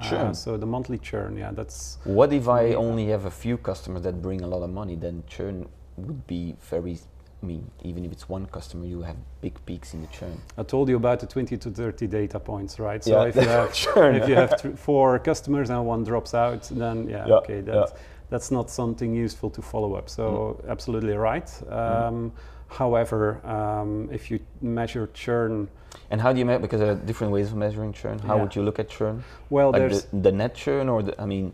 Mm-hmm. 0.00 0.08
Churn. 0.08 0.26
Uh, 0.26 0.32
so 0.34 0.56
the 0.58 0.66
monthly 0.66 0.98
churn, 0.98 1.36
yeah, 1.38 1.52
that's 1.52 1.98
What 2.04 2.32
if 2.32 2.48
I 2.48 2.74
only 2.74 3.06
have 3.06 3.24
a 3.24 3.30
few 3.30 3.56
customers 3.56 4.02
that 4.02 4.20
bring 4.20 4.42
a 4.42 4.46
lot 4.46 4.62
of 4.62 4.70
money? 4.70 4.96
Then 4.96 5.22
churn 5.26 5.68
would 5.96 6.26
be 6.26 6.54
very. 6.70 6.98
I 7.42 7.46
mean, 7.46 7.70
even 7.82 8.04
if 8.04 8.12
it's 8.12 8.28
one 8.28 8.46
customer, 8.46 8.86
you 8.86 9.02
have 9.02 9.16
big 9.40 9.54
peaks 9.66 9.94
in 9.94 10.00
the 10.00 10.08
churn. 10.08 10.40
I 10.58 10.62
told 10.64 10.88
you 10.88 10.96
about 10.96 11.20
the 11.20 11.26
20 11.26 11.56
to 11.58 11.70
30 11.70 12.06
data 12.06 12.40
points, 12.40 12.78
right? 12.78 13.04
So 13.04 13.10
Yeah, 13.10 13.28
if 13.28 13.36
you 13.36 13.42
have 13.58 13.72
churn. 13.74 14.16
if 14.16 14.28
you 14.28 14.34
have 14.34 14.60
th- 14.60 14.74
four 14.76 15.18
customers 15.18 15.70
and 15.70 15.86
one 15.86 16.02
drops 16.02 16.34
out, 16.34 16.62
then 16.72 17.08
yeah, 17.08 17.26
Yeah, 17.28 17.34
okay, 17.36 17.60
that, 17.60 17.74
yeah. 17.74 17.86
that's 18.30 18.50
not 18.50 18.70
something 18.70 19.14
useful 19.14 19.50
to 19.50 19.62
follow 19.62 19.94
up. 19.94 20.08
So 20.08 20.58
Mm. 20.64 20.70
absolutely 20.70 21.14
right. 21.14 21.48
Um, 21.70 22.32
However, 22.68 23.40
um, 23.46 24.08
if 24.12 24.30
you 24.30 24.40
measure 24.60 25.08
churn, 25.14 25.68
And 26.10 26.20
how 26.20 26.32
do 26.32 26.38
you 26.38 26.44
measure? 26.44 26.58
Because 26.60 26.80
there 26.80 26.92
are 26.92 26.94
different 26.94 27.32
ways 27.32 27.50
of 27.52 27.56
measuring 27.56 27.92
churn. 27.92 28.18
How 28.18 28.36
Yeah. 28.36 28.42
would 28.42 28.54
you 28.56 28.62
look 28.62 28.78
at 28.78 28.88
churn? 28.88 29.24
well, 29.50 29.70
like 29.70 29.80
there's 29.80 30.04
the, 30.06 30.20
the 30.20 30.32
net 30.32 30.54
churn, 30.54 30.88
or 30.88 31.02
the, 31.02 31.20
I 31.20 31.26
mean, 31.26 31.52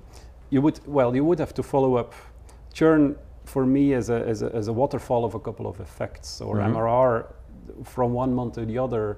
you 0.51 0.61
would 0.63 0.81
well 0.87 1.15
you 1.15 1.25
would 1.25 1.39
have 1.39 1.55
to 1.55 1.63
follow 1.63 1.97
up 1.97 2.13
churn 2.73 3.17
for 3.45 3.65
me 3.67 3.95
as 3.95 4.11
a, 4.11 4.17
as 4.27 4.43
a, 4.43 4.55
as 4.55 4.69
a 4.69 4.73
waterfall 4.73 5.25
of 5.25 5.35
a 5.35 5.39
couple 5.41 5.67
of 5.67 5.81
effects 5.81 6.41
or 6.41 6.57
Mhm. 6.57 6.73
mrr 6.75 7.25
from 7.85 8.13
one 8.15 8.35
month 8.35 8.55
to 8.55 8.65
the 8.67 8.79
other 8.79 9.17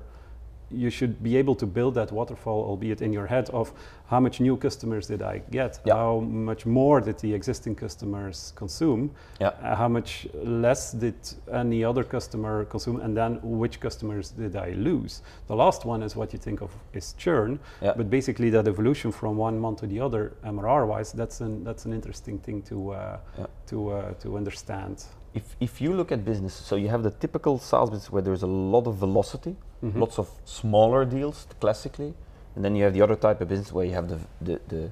you 0.70 0.90
should 0.90 1.22
be 1.22 1.36
able 1.36 1.54
to 1.54 1.66
build 1.66 1.94
that 1.94 2.12
waterfall 2.12 2.64
albeit 2.64 3.00
in 3.02 3.12
your 3.12 3.26
head 3.26 3.48
of 3.50 3.72
how 4.06 4.20
much 4.20 4.40
new 4.40 4.56
customers 4.56 5.06
did 5.06 5.22
i 5.22 5.38
get? 5.50 5.80
Yeah. 5.84 5.94
how 5.94 6.20
much 6.20 6.66
more 6.66 7.00
did 7.00 7.18
the 7.18 7.32
existing 7.32 7.74
customers 7.74 8.52
consume? 8.56 9.10
Yeah. 9.40 9.48
uh, 9.48 9.76
how 9.76 9.88
much 9.88 10.26
less 10.34 10.92
did 10.92 11.14
any 11.52 11.84
other 11.84 12.04
customer 12.04 12.64
consume? 12.66 13.00
And 13.00 13.16
then 13.16 13.40
which 13.42 13.80
customers 13.80 14.30
did 14.30 14.56
i 14.56 14.70
lose? 14.70 15.22
The 15.46 15.56
last 15.56 15.84
one 15.84 16.02
is 16.02 16.16
what 16.16 16.32
you 16.32 16.38
think 16.38 16.60
of 16.60 16.70
is 16.92 17.14
churn. 17.18 17.58
Yeah. 17.82 17.94
but 17.96 18.10
basically 18.10 18.50
that 18.50 18.68
evolution 18.68 19.12
from 19.12 19.36
one 19.36 19.58
month 19.58 19.80
to 19.80 19.86
the 19.86 20.00
other 20.00 20.32
mrr 20.44 20.86
wise 20.86 21.12
that's 21.12 21.40
an 21.40 21.64
that's 21.64 21.84
an 21.86 21.92
interesting 21.92 22.38
thing 22.38 22.62
to 22.62 22.90
uh, 22.90 23.18
to 23.66 23.90
uh, 23.90 24.12
to 24.14 24.36
understand 24.36 25.04
if, 25.34 25.56
if 25.60 25.80
you 25.80 25.92
look 25.94 26.12
at 26.12 26.24
business, 26.24 26.54
so 26.54 26.76
you 26.76 26.88
have 26.88 27.02
the 27.02 27.10
typical 27.10 27.58
SaaS 27.58 27.90
business 27.90 28.10
where 28.12 28.22
there's 28.22 28.42
a 28.42 28.46
lot 28.46 28.86
of 28.86 28.94
velocity, 28.96 29.56
Mhm. 29.82 30.00
lots 30.00 30.18
of 30.18 30.28
smaller 30.44 31.04
deals 31.04 31.46
classically, 31.60 32.14
and 32.54 32.64
then 32.64 32.74
you 32.76 32.84
have 32.84 32.94
the 32.94 33.02
other 33.02 33.16
type 33.16 33.40
of 33.40 33.48
business 33.48 33.72
where 33.72 33.84
you 33.84 33.92
have 33.92 34.08
the, 34.08 34.18
the, 34.40 34.60
the 34.68 34.90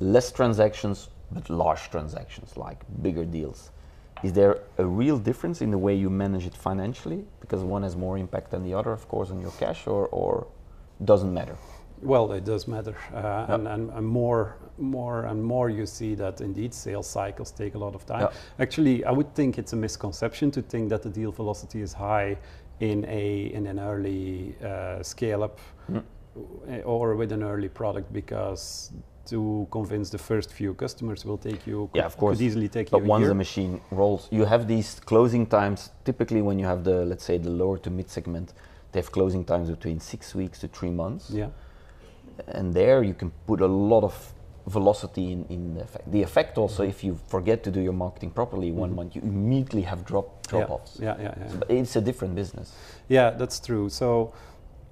less 0.00 0.30
transactions 0.30 1.08
but 1.30 1.50
large 1.50 1.90
transactions, 1.90 2.56
like 2.56 2.78
bigger 3.02 3.24
deals. 3.24 3.70
Is 4.22 4.32
there 4.32 4.60
a 4.78 4.84
real 4.86 5.18
difference 5.18 5.60
in 5.60 5.70
the 5.70 5.78
way 5.78 5.94
you 5.94 6.08
manage 6.10 6.46
it 6.46 6.54
financially? 6.54 7.24
Because 7.40 7.62
one 7.62 7.82
has 7.82 7.96
more 7.96 8.16
impact 8.18 8.50
than 8.50 8.62
the 8.64 8.74
other, 8.74 8.92
of 8.92 9.06
course, 9.08 9.30
on 9.30 9.40
your 9.40 9.52
cash, 9.52 9.86
or, 9.86 10.06
or 10.08 10.46
doesn't 11.04 11.32
matter? 11.32 11.56
Well, 12.02 12.32
it 12.32 12.44
does 12.44 12.66
matter, 12.66 12.96
uh, 13.12 13.46
and, 13.48 13.68
and, 13.68 13.90
and 13.90 14.06
more, 14.06 14.56
more 14.78 15.24
and 15.26 15.42
more 15.42 15.70
you 15.70 15.86
see 15.86 16.14
that 16.14 16.40
indeed 16.40 16.72
sales 16.74 17.06
cycles 17.06 17.50
take 17.50 17.74
a 17.74 17.78
lot 17.78 17.94
of 17.94 18.04
time. 18.06 18.20
Yeah. 18.20 18.30
Actually, 18.64 19.04
I 19.04 19.10
would 19.10 19.34
think 19.34 19.58
it's 19.58 19.72
a 19.72 19.76
misconception 19.76 20.50
to 20.52 20.62
think 20.62 20.88
that 20.90 21.02
the 21.02 21.10
deal 21.10 21.32
velocity 21.32 21.80
is 21.82 21.92
high 21.92 22.36
in 22.80 23.04
a 23.08 23.50
in 23.54 23.66
an 23.66 23.78
early 23.78 24.54
uh, 24.64 25.02
scale 25.02 25.42
up 25.42 25.58
Mm. 25.90 26.02
or 26.84 27.16
with 27.16 27.32
an 27.32 27.42
early 27.42 27.68
product 27.68 28.12
because 28.12 28.92
to 29.26 29.66
convince 29.70 30.10
the 30.10 30.18
first 30.18 30.52
few 30.52 30.72
customers 30.74 31.24
will 31.24 31.38
take 31.38 31.66
you 31.66 31.90
Yeah, 31.94 32.06
of 32.06 32.16
course. 32.16 32.38
could 32.38 32.44
easily 32.46 32.68
take 32.68 32.90
But 32.90 33.02
once 33.02 33.20
year. 33.22 33.28
the 33.28 33.34
machine 33.34 33.80
rolls, 33.90 34.28
you 34.30 34.44
have 34.44 34.66
these 34.68 35.00
closing 35.00 35.46
times. 35.46 35.90
Typically, 36.04 36.40
when 36.42 36.58
you 36.58 36.66
have 36.66 36.84
the, 36.84 37.04
let's 37.04 37.24
say, 37.24 37.38
the 37.38 37.50
lower 37.50 37.78
to 37.78 37.90
mid 37.90 38.08
segment, 38.08 38.52
they 38.92 39.00
have 39.00 39.10
closing 39.10 39.44
times 39.44 39.68
between 39.70 39.98
six 40.00 40.34
weeks 40.34 40.58
to 40.60 40.68
three 40.68 40.90
months. 40.90 41.30
yeah. 41.30 41.48
And 42.48 42.72
there 42.72 43.02
you 43.02 43.14
can 43.14 43.30
put 43.46 43.60
a 43.60 43.66
lot 43.66 44.04
of 44.04 44.14
velocity 44.68 45.32
in, 45.32 45.44
in 45.48 45.74
the 45.74 45.80
effect. 45.82 46.10
The 46.12 46.22
effect 46.22 46.58
also, 46.58 46.82
if 46.82 47.02
you 47.02 47.18
forget 47.28 47.62
to 47.64 47.70
do 47.70 47.80
your 47.80 47.92
marketing 47.92 48.30
properly 48.30 48.70
one 48.72 48.90
Mhm. 48.90 48.96
month, 48.96 49.16
you 49.16 49.22
immediately 49.22 49.82
have 49.82 50.04
drop 50.04 50.46
drop 50.48 50.70
offs. 50.70 50.98
yeah, 51.00 51.14
yeah, 51.20 51.34
yeah. 51.40 51.48
So, 51.50 51.56
but 51.58 51.70
it's 51.70 51.96
a 51.96 52.00
different 52.00 52.34
business. 52.34 52.72
Yeah, 53.08 53.30
that's 53.38 53.60
true. 53.60 53.88
So, 53.90 54.32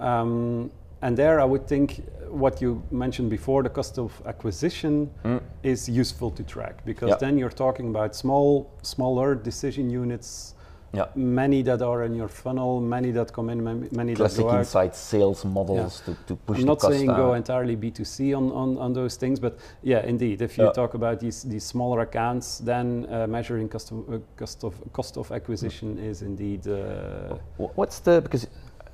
um, 0.00 0.71
and 1.02 1.16
there 1.16 1.40
I 1.40 1.45
would 1.45 1.66
think 1.66 2.02
what 2.30 2.61
you 2.61 2.83
mentioned 2.90 3.30
before, 3.30 3.62
the 3.62 3.71
cost 3.71 3.99
of 3.99 4.11
acquisition 4.26 5.09
Mm. 5.25 5.40
is 5.62 5.88
useful 5.88 6.30
to 6.33 6.42
track 6.42 6.85
because 6.85 7.09
Yeah. 7.11 7.18
then 7.21 7.38
you're 7.38 7.54
talking 7.66 7.88
about 7.88 8.14
small, 8.14 8.66
smaller 8.83 9.35
decision 9.35 9.90
units, 9.90 10.54
Yeah. 10.95 11.07
many 11.14 11.62
that 11.62 11.83
are 11.83 12.05
in 12.05 12.14
your 12.14 12.28
funnel, 12.28 12.81
many 12.81 13.11
that 13.12 13.33
come 13.33 13.50
in, 13.50 13.62
many, 13.62 13.88
many 13.93 14.12
that 14.14 14.19
Classic 14.19 14.45
go 14.45 14.50
out. 14.50 14.59
inside 14.61 14.95
sales 14.95 15.45
models 15.45 16.00
to, 16.07 16.16
to 16.26 16.37
push 16.37 16.59
I'm 16.59 16.64
not 16.66 16.81
saying 16.81 17.09
down. 17.09 17.16
go 17.16 17.35
entirely 17.35 17.76
B2C 17.76 18.35
on, 18.37 18.50
on, 18.52 18.78
on 18.78 18.93
those 18.93 19.16
things, 19.16 19.38
but 19.40 19.59
yeah, 19.83 20.05
indeed, 20.07 20.40
if 20.43 20.57
you 20.59 20.64
Yeah. 20.64 20.73
talk 20.73 20.95
about 20.95 21.21
these, 21.21 21.43
these 21.43 21.64
smaller 21.64 22.00
accounts, 22.00 22.59
then 22.59 23.07
uh, 23.11 23.26
measuring 23.26 23.69
cost 23.69 23.90
of, 23.93 23.99
uh, 24.09 24.19
cost 24.37 24.64
of, 24.64 24.75
cost 24.93 25.16
of 25.19 25.31
acquisition 25.33 25.99
is 25.99 26.23
indeed 26.23 26.66
uh, 26.66 27.37
What's 27.59 27.99
the 28.00 28.21
because 28.23 28.47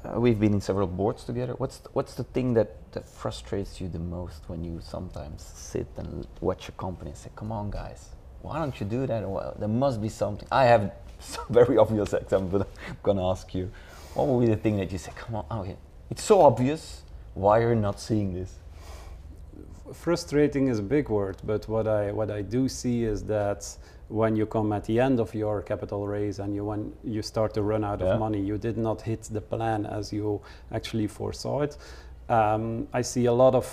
uh, 0.05 0.19
we've 0.19 0.41
been 0.41 0.55
in 0.55 0.61
several 0.61 0.89
boards 0.89 1.23
together. 1.25 1.55
What's 1.59 1.79
the, 1.79 1.89
what's 1.93 2.15
the 2.15 2.25
thing 2.25 2.55
that, 2.55 2.71
that 2.93 3.09
frustrates 3.09 3.81
you 3.81 3.89
the 3.89 4.01
most 4.01 4.49
when 4.49 4.65
you 4.65 4.81
sometimes 4.83 5.43
sit 5.55 5.87
and 5.97 6.27
watch 6.41 6.69
a 6.69 6.73
company 6.73 7.11
and 7.11 7.19
say, 7.19 7.31
"Come 7.37 7.53
on, 7.53 7.71
guys, 7.71 8.09
why 8.43 8.59
don't 8.59 8.79
you 8.81 8.87
do 8.87 9.07
that?" 9.07 9.29
Well, 9.29 9.55
there 9.59 9.69
must 9.69 10.01
be 10.01 10.09
something. 10.09 10.49
I 10.51 10.65
have 10.67 10.93
some 11.21 11.45
very 11.51 11.77
obvious 11.79 12.13
example, 12.13 12.59
but 12.59 12.69
I'm 12.89 12.97
gonna 13.03 13.29
ask 13.31 13.55
you. 13.55 13.71
What 14.15 14.27
would 14.29 14.41
be 14.47 14.51
the 14.55 14.61
thing 14.61 14.77
that 14.77 14.93
you 14.93 14.99
say, 14.99 15.13
"Come 15.15 15.37
on, 15.37 15.45
okay, 15.61 15.77
it's 16.11 16.23
so 16.23 16.43
obvious. 16.43 17.03
Why 17.35 17.61
are 17.63 17.71
you 17.75 17.81
not 17.81 17.99
seeing 18.01 18.35
this?" 18.35 18.59
frustrating 19.93 20.69
is 20.69 20.79
a 20.79 20.83
big 20.83 21.09
word, 21.09 21.37
but 21.45 21.69
what 21.69 21.87
I 21.87 22.13
what 22.13 22.31
I 22.31 22.43
do 22.43 22.69
see 22.69 23.05
is 23.05 23.23
that 23.25 23.61
when 24.09 24.37
you 24.37 24.47
come 24.47 24.73
at 24.73 24.85
the 24.85 25.01
end 25.01 25.21
of 25.21 25.35
your 25.35 25.63
capital 25.63 26.07
raise 26.07 26.39
and 26.39 26.55
you 26.55 26.65
when 26.65 26.93
you 27.05 27.23
start 27.23 27.55
to 27.55 27.63
run 27.63 27.85
out 27.85 28.01
Yeah. 28.01 28.15
of 28.15 28.21
money, 28.21 28.41
you 28.41 28.59
did 28.59 28.77
not 28.77 29.03
hit 29.03 29.23
the 29.33 29.41
plan 29.41 29.87
as 29.87 30.13
you 30.13 30.41
actually 30.71 31.07
foresaw 31.09 31.61
it. 31.63 31.77
Um, 32.29 32.89
I 32.93 33.03
see 33.03 33.27
a 33.27 33.33
lot 33.33 33.55
of 33.55 33.67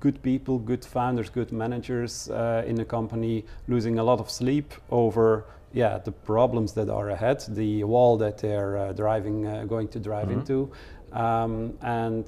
good 0.00 0.22
people, 0.22 0.58
good 0.58 0.84
founders, 0.84 1.30
good 1.30 1.52
managers 1.52 2.30
uh, 2.30 2.62
in 2.66 2.80
a 2.80 2.84
company 2.84 3.44
losing 3.68 3.98
a 3.98 4.02
lot 4.04 4.20
of 4.20 4.30
sleep 4.30 4.74
over 4.90 5.44
yeah 5.72 5.98
the 6.04 6.12
problems 6.12 6.72
that 6.72 6.88
are 6.88 7.10
ahead, 7.10 7.44
the 7.48 7.84
wall 7.84 8.16
that 8.18 8.38
they're 8.38 8.76
uh, 8.78 8.92
driving, 8.92 9.46
uh, 9.46 9.64
going 9.64 9.88
to 9.88 9.98
drive 9.98 10.28
Mhm. 10.28 10.32
into, 10.32 10.70
um, 11.12 11.72
and 11.82 12.26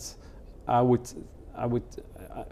I 0.69 0.83
would 0.83 1.09
I 1.55 1.67
would 1.67 1.83
uh, 2.37 2.45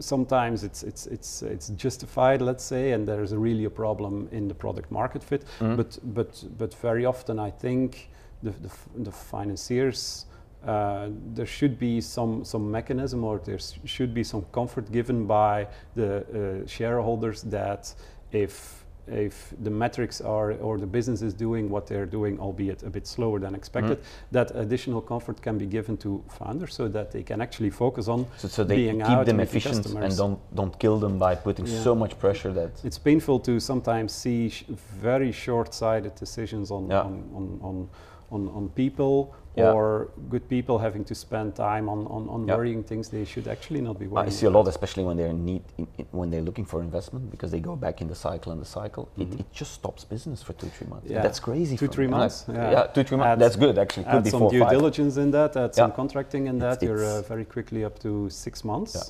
sometimes 0.00 0.64
it's 0.64 0.82
it's 0.82 1.06
it's 1.06 1.42
it's 1.42 1.68
justified, 1.76 2.42
let's 2.42 2.64
say, 2.64 2.92
and 2.92 3.06
there 3.06 3.22
is 3.22 3.32
really 3.32 3.64
a 3.66 3.70
problem 3.70 4.28
in 4.32 4.48
the 4.48 4.54
product 4.54 4.90
market 4.90 5.22
fit. 5.22 5.44
Mm. 5.60 5.76
But 5.76 5.98
but 6.14 6.44
but 6.58 6.74
very 6.82 7.04
often 7.06 7.38
I 7.38 7.50
think 7.50 8.08
the 8.42 8.50
the, 8.50 8.70
the 9.04 9.12
financiers. 9.12 10.26
Uh, 10.66 11.08
there 11.34 11.46
should 11.46 11.78
be 11.78 12.00
some, 12.00 12.44
some 12.44 12.68
mechanism 12.70 13.22
or 13.24 13.38
there 13.44 13.58
should 13.84 14.12
be 14.12 14.24
some 14.24 14.42
comfort 14.52 14.90
given 14.90 15.24
by 15.26 15.66
the 15.94 16.16
uh, 16.62 16.66
shareholders 16.66 17.42
that 17.42 17.94
if 18.32 18.84
if 19.10 19.54
the 19.62 19.70
metrics 19.70 20.20
are 20.20 20.52
or 20.52 20.76
the 20.76 20.86
business 20.86 21.22
is 21.22 21.32
doing 21.32 21.70
what 21.70 21.86
they're 21.86 22.04
doing, 22.04 22.38
albeit 22.38 22.82
a 22.82 22.90
bit 22.90 23.06
slower 23.06 23.38
than 23.40 23.54
expected, 23.54 23.98
that 24.32 24.54
additional 24.54 25.00
comfort 25.00 25.40
can 25.40 25.56
be 25.56 25.64
given 25.64 25.96
to 25.96 26.22
founders 26.28 26.74
so 26.74 26.88
that 26.88 27.10
they 27.10 27.22
can 27.22 27.40
actually 27.40 27.70
focus 27.70 28.08
on 28.08 28.26
So, 28.36 28.48
so 28.48 28.64
they 28.64 28.76
being 28.76 28.98
keep 28.98 29.08
out 29.08 29.24
them 29.26 29.40
efficient 29.40 29.86
and 29.86 30.14
don't 30.16 30.38
don't 30.54 30.78
kill 30.78 30.98
them 30.98 31.18
by 31.18 31.34
putting 31.36 31.66
Yeah. 31.66 31.82
so 31.82 31.94
much 31.94 32.18
pressure 32.18 32.52
that 32.52 32.70
It's 32.84 32.98
painful 32.98 33.40
to 33.40 33.58
sometimes 33.60 34.12
see 34.12 34.50
sh- 34.50 34.64
very 35.00 35.32
short-sighted 35.32 36.14
decisions 36.14 36.70
on 36.70 36.88
Yeah. 36.90 37.00
on, 37.06 37.14
on, 37.34 37.58
on, 37.62 37.88
on, 38.30 38.48
on 38.48 38.68
people 38.70 39.34
Yeah. 39.56 39.72
or 39.76 40.08
good 40.32 40.46
people 40.48 40.78
having 40.78 41.04
to 41.04 41.14
spend 41.14 41.48
time 41.56 41.88
on, 41.88 42.00
on, 42.16 42.28
on 42.34 42.40
worrying 42.46 42.82
things 42.84 43.08
they 43.08 43.24
should 43.24 43.48
actually 43.48 43.80
not 43.80 43.98
be 43.98 44.06
worrying. 44.06 44.28
I 44.28 44.30
see 44.40 44.46
a 44.46 44.50
lot, 44.50 44.68
especially 44.68 45.04
when 45.08 45.16
they're 45.16 45.32
in 45.36 45.44
need, 45.44 45.62
in, 45.78 45.86
in, 45.98 46.06
when 46.18 46.30
they're 46.30 46.46
looking 46.48 46.64
for 46.72 46.78
investment, 46.80 47.30
because 47.34 47.50
they 47.50 47.58
go 47.70 47.74
back 47.74 48.00
in 48.02 48.06
the 48.06 48.14
cycle 48.14 48.52
and 48.52 48.60
the 48.60 48.70
cycle. 48.80 49.04
Mhm. 49.18 49.22
It, 49.22 49.40
it 49.40 49.52
just 49.60 49.72
stops 49.80 50.04
business 50.04 50.42
for 50.46 50.52
two, 50.60 50.68
three 50.76 50.86
months. 50.92 51.06
Yeah. 51.10 51.22
That's 51.26 51.40
crazy. 51.40 51.76
Two, 51.76 51.88
three 51.96 52.06
me. 52.06 52.12
Months, 52.18 52.44
yeah. 52.46 52.70
yeah, 52.74 52.82
two, 52.94 53.02
three 53.02 53.16
months. 53.18 53.32
Add- 53.32 53.40
That's 53.44 53.56
good, 53.56 53.76
actually. 53.78 54.04
Could 54.04 54.26
Add 54.26 54.34
some 54.36 54.48
due 54.48 54.60
five. 54.60 54.70
diligence 54.76 55.16
in 55.16 55.30
that, 55.32 55.56
add 55.56 55.74
some 55.74 55.92
contracting 55.92 56.46
in 56.50 56.56
It's- 56.56 56.76
that, 56.78 56.86
you're 56.86 57.04
uh, 57.04 57.22
very 57.22 57.44
quickly 57.44 57.84
up 57.84 57.98
to 58.04 58.10
six 58.30 58.54
months. 58.64 58.94
Yeah. 58.94 59.02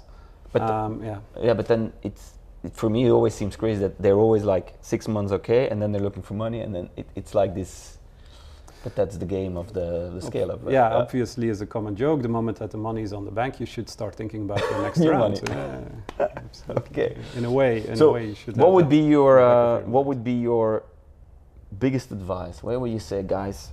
But 0.54 0.62
um, 0.62 1.04
yeah. 1.04 1.18
yeah, 1.42 1.52
but 1.52 1.66
then 1.66 1.92
it's 2.02 2.24
it, 2.64 2.74
for 2.74 2.88
me. 2.88 3.00
It 3.06 3.10
always 3.10 3.34
seems 3.34 3.54
crazy 3.54 3.80
that 3.82 4.00
they're 4.02 4.16
always 4.26 4.44
like 4.44 4.66
six 4.80 5.06
months 5.08 5.30
okay, 5.32 5.68
and 5.68 5.76
then 5.82 5.92
they're 5.92 6.06
looking 6.08 6.22
for 6.22 6.32
money, 6.34 6.60
and 6.60 6.74
then 6.74 6.88
it, 6.96 7.06
it's 7.14 7.34
like 7.34 7.54
this. 7.54 7.97
But 8.84 8.94
that's 8.94 9.16
the 9.16 9.26
game 9.26 9.56
of 9.56 9.72
the, 9.72 10.10
the 10.14 10.22
scale 10.22 10.52
up. 10.52 10.60
right? 10.62 10.72
Yeah, 10.72 10.94
obviously, 10.94 11.48
as 11.50 11.60
a 11.60 11.66
common 11.66 11.96
joke, 11.96 12.22
the 12.22 12.28
moment 12.28 12.58
that 12.58 12.70
the 12.70 12.78
money 12.78 13.02
is 13.02 13.12
on 13.12 13.24
the 13.24 13.30
bank, 13.32 13.58
you 13.60 13.66
should 13.66 13.88
start 13.88 14.14
thinking 14.14 14.42
about 14.42 14.60
your 14.70 14.80
next 14.82 14.98
New 15.00 15.10
round. 15.10 15.34
money. 15.34 15.36
So, 15.36 15.52
yeah. 16.20 16.28
Okay. 16.82 17.16
In 17.36 17.44
a 17.44 17.50
way, 17.50 17.86
in 17.86 17.96
So 17.96 18.10
a 18.10 18.12
way, 18.12 18.26
you 18.28 18.34
should. 18.34 18.56
What 18.56 18.72
would 18.72 18.88
be 18.88 18.98
your 18.98 19.38
in 19.38 19.44
the 19.44 19.48
back 19.50 19.82
of 19.82 19.88
uh, 19.88 19.90
what 19.90 20.04
would 20.06 20.22
be 20.22 20.32
your 20.32 20.84
biggest 21.78 22.12
advice? 22.12 22.62
Where 22.62 22.78
would 22.78 22.90
you 22.92 23.00
say, 23.00 23.22
guys? 23.22 23.72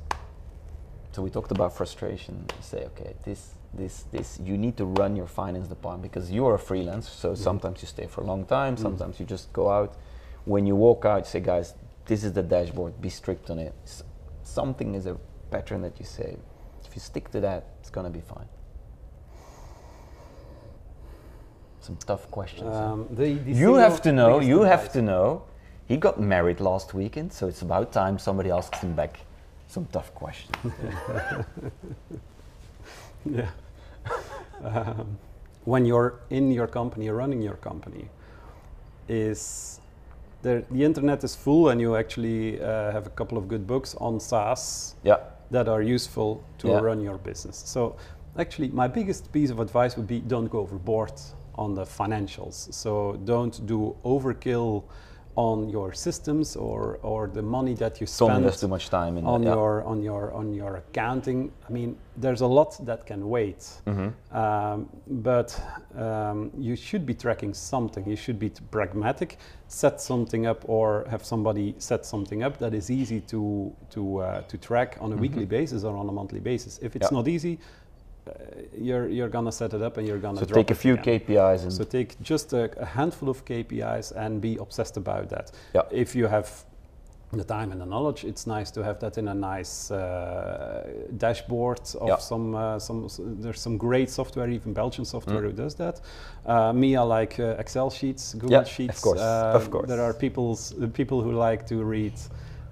So 1.11 1.21
we 1.21 1.29
talked 1.29 1.51
about 1.51 1.71
frustration. 1.73 2.45
You 2.57 2.61
say, 2.61 2.85
okay, 2.87 3.15
this, 3.23 3.51
this, 3.73 4.03
this. 4.11 4.39
You 4.43 4.57
need 4.57 4.75
to 4.77 4.85
run 4.85 5.15
your 5.15 5.27
finance 5.27 5.67
department 5.67 6.11
because 6.11 6.29
you 6.31 6.45
are 6.47 6.55
a 6.55 6.59
freelancer. 6.59 7.09
So 7.23 7.29
Mhm. 7.31 7.37
sometimes 7.37 7.81
you 7.81 7.87
stay 7.87 8.07
for 8.07 8.21
a 8.21 8.25
long 8.25 8.43
time. 8.45 8.75
Mm. 8.75 8.81
Sometimes 8.81 9.19
you 9.19 9.25
just 9.25 9.53
go 9.53 9.69
out. 9.69 9.93
When 10.45 10.65
you 10.67 10.75
walk 10.75 11.05
out, 11.05 11.19
you 11.19 11.25
say, 11.35 11.39
guys, 11.39 11.73
this 12.05 12.23
is 12.23 12.33
the 12.33 12.43
dashboard. 12.43 12.99
Be 13.01 13.09
strict 13.09 13.49
on 13.49 13.59
it. 13.59 13.73
S- 13.85 14.03
something 14.47 14.95
is 14.95 15.05
a 15.05 15.17
pattern 15.51 15.81
that 15.81 15.99
you 15.99 16.05
say. 16.05 16.37
If 16.85 16.95
you 16.95 17.01
stick 17.01 17.29
to 17.31 17.39
that, 17.41 17.65
it's 17.79 17.89
gonna 17.89 18.09
be 18.09 18.21
fine. 18.21 18.47
Some 21.79 21.97
tough 21.97 22.29
questions. 22.31 22.75
Um, 22.75 23.07
the, 23.11 23.33
the 23.33 23.51
You 23.51 23.75
have 23.75 24.01
to 24.03 24.11
know, 24.11 24.39
you 24.39 24.61
have 24.61 24.91
to 24.93 25.01
know. 25.01 25.43
He 25.87 25.97
got 25.97 26.19
married 26.19 26.59
last 26.59 26.95
weekend, 26.95 27.31
so 27.31 27.47
it's 27.47 27.61
about 27.61 27.91
time 27.91 28.17
somebody 28.17 28.49
asks 28.49 28.79
him 28.79 28.95
back 28.95 29.19
some 29.67 29.85
tough 29.87 30.13
questions. 30.13 30.55
Yeah. 33.27 33.49
um, 34.63 35.17
when 35.63 35.83
you're 35.83 36.19
in 36.29 36.51
your 36.51 36.67
company, 36.67 37.09
running 37.09 37.41
your 37.41 37.55
company, 37.55 38.07
is 39.09 39.79
there, 40.45 40.63
the 40.71 40.83
internet 40.83 41.23
is 41.23 41.35
full, 41.35 41.69
and 41.69 41.81
you 41.81 41.95
actually 41.95 42.61
uh, 42.61 42.91
have 42.91 43.07
a 43.07 43.09
couple 43.09 43.37
of 43.37 43.47
good 43.47 43.65
books 43.65 43.95
on 43.95 44.19
SaaS 44.19 44.95
yeah, 45.03 45.17
that 45.51 45.67
are 45.67 45.81
useful 45.81 46.43
to 46.59 46.67
Yeah. 46.67 46.79
run 46.87 47.01
your 47.01 47.17
business. 47.17 47.57
So, 47.65 47.95
actually, 48.37 48.69
my 48.69 48.87
biggest 48.87 49.31
piece 49.31 49.51
of 49.51 49.59
advice 49.59 49.97
would 49.97 50.07
be 50.07 50.19
don't 50.19 50.49
go 50.49 50.59
overboard 50.59 51.13
on 51.55 51.73
the 51.75 51.85
financials. 51.85 52.71
So, 52.73 53.17
don't 53.25 53.65
do 53.65 53.95
overkill 54.03 54.83
on 55.37 55.69
your 55.69 55.91
systems 55.93 56.55
or, 56.55 56.97
or 57.01 57.27
the 57.27 57.41
money 57.41 57.73
that 57.73 57.99
you 57.99 58.07
don't 58.07 58.13
spend 58.29 58.37
invest 58.37 58.61
too 58.61 58.67
much 58.69 58.89
time 58.89 59.17
in 59.17 59.25
on 59.25 59.41
that. 59.41 59.49
your 59.53 59.83
on 59.83 60.01
your 60.01 60.31
on 60.33 60.53
your 60.53 60.77
accounting. 60.77 61.51
I 61.67 61.71
mean, 61.73 61.97
there's 62.15 62.39
a 62.41 62.47
lot 62.47 62.77
that 62.85 63.05
can 63.05 63.27
wait, 63.29 63.67
Yeah. 63.85 63.93
Mhm. 63.93 64.13
um, 64.33 64.89
but 65.07 65.59
um, 65.97 66.51
you 66.57 66.75
should 66.77 67.05
be 67.05 67.13
tracking 67.13 67.53
something. 67.53 68.07
You 68.07 68.15
should 68.15 68.39
be 68.39 68.49
pragmatic, 68.71 69.37
set 69.67 69.99
something 69.99 70.45
up, 70.47 70.63
or 70.69 71.05
have 71.09 71.25
somebody 71.25 71.75
set 71.79 72.05
something 72.05 72.41
up 72.43 72.57
that 72.59 72.73
is 72.73 72.89
easy 72.89 73.19
to 73.31 73.71
to 73.89 74.01
uh, 74.19 74.41
to 74.47 74.57
track 74.57 74.97
on 75.01 75.11
a 75.11 75.17
weekly 75.17 75.45
Mhm. 75.45 75.49
basis 75.49 75.83
or 75.83 75.97
on 75.97 76.07
a 76.07 76.11
monthly 76.13 76.39
basis. 76.39 76.79
If 76.81 76.95
it's 76.95 77.11
Yeah. 77.11 77.17
not 77.17 77.27
easy, 77.27 77.59
you're 78.77 79.07
you're 79.07 79.29
gonna 79.29 79.51
set 79.51 79.73
it 79.73 79.81
up 79.81 79.97
and 79.97 80.07
you're 80.07 80.19
gonna 80.19 80.39
So 80.39 80.45
take 80.45 80.71
a 80.71 80.75
few 80.75 80.93
again. 80.93 81.19
KPIs 81.19 81.63
and 81.63 81.71
So 81.73 81.83
take 81.83 82.15
just 82.21 82.53
a, 82.53 82.69
a 82.81 82.85
handful 82.85 83.29
of 83.29 83.45
KPIs 83.45 84.11
and 84.15 84.41
be 84.41 84.57
obsessed 84.57 84.97
about 84.97 85.29
that. 85.29 85.51
Yeah. 85.73 85.83
If 85.91 86.15
you 86.15 86.27
have 86.27 86.49
the 87.31 87.43
time 87.43 87.71
and 87.71 87.81
the 87.81 87.85
knowledge, 87.85 88.23
it's 88.23 88.47
nice 88.47 88.71
to 88.71 88.83
have 88.83 88.99
that 88.99 89.17
in 89.17 89.27
a 89.27 89.33
nice 89.33 89.91
uh, 89.91 90.87
dashboard 91.17 91.79
of 91.99 92.07
Yeah. 92.07 92.17
some 92.17 92.55
uh, 92.55 92.79
some. 92.79 93.07
There's 93.41 93.59
some 93.61 93.77
great 93.77 94.09
software, 94.09 94.49
even 94.49 94.73
Belgian 94.73 95.05
software, 95.05 95.41
Mm. 95.41 95.45
who 95.51 95.51
does 95.63 95.75
that. 95.75 96.01
Uh, 96.45 96.71
me, 96.73 96.95
I 96.95 97.01
like 97.01 97.39
uh, 97.39 97.55
Excel 97.59 97.89
sheets, 97.89 98.33
Google 98.33 98.51
Yeah, 98.51 98.61
of 98.61 98.67
sheets. 98.69 99.01
course, 99.01 99.19
Uh, 99.21 99.53
of 99.55 99.69
course. 99.69 99.87
There 99.87 100.01
are 100.01 100.13
people's 100.13 100.73
uh, 100.73 100.87
people 100.93 101.21
who 101.21 101.31
like 101.31 101.65
to 101.67 101.83
read. 101.83 102.13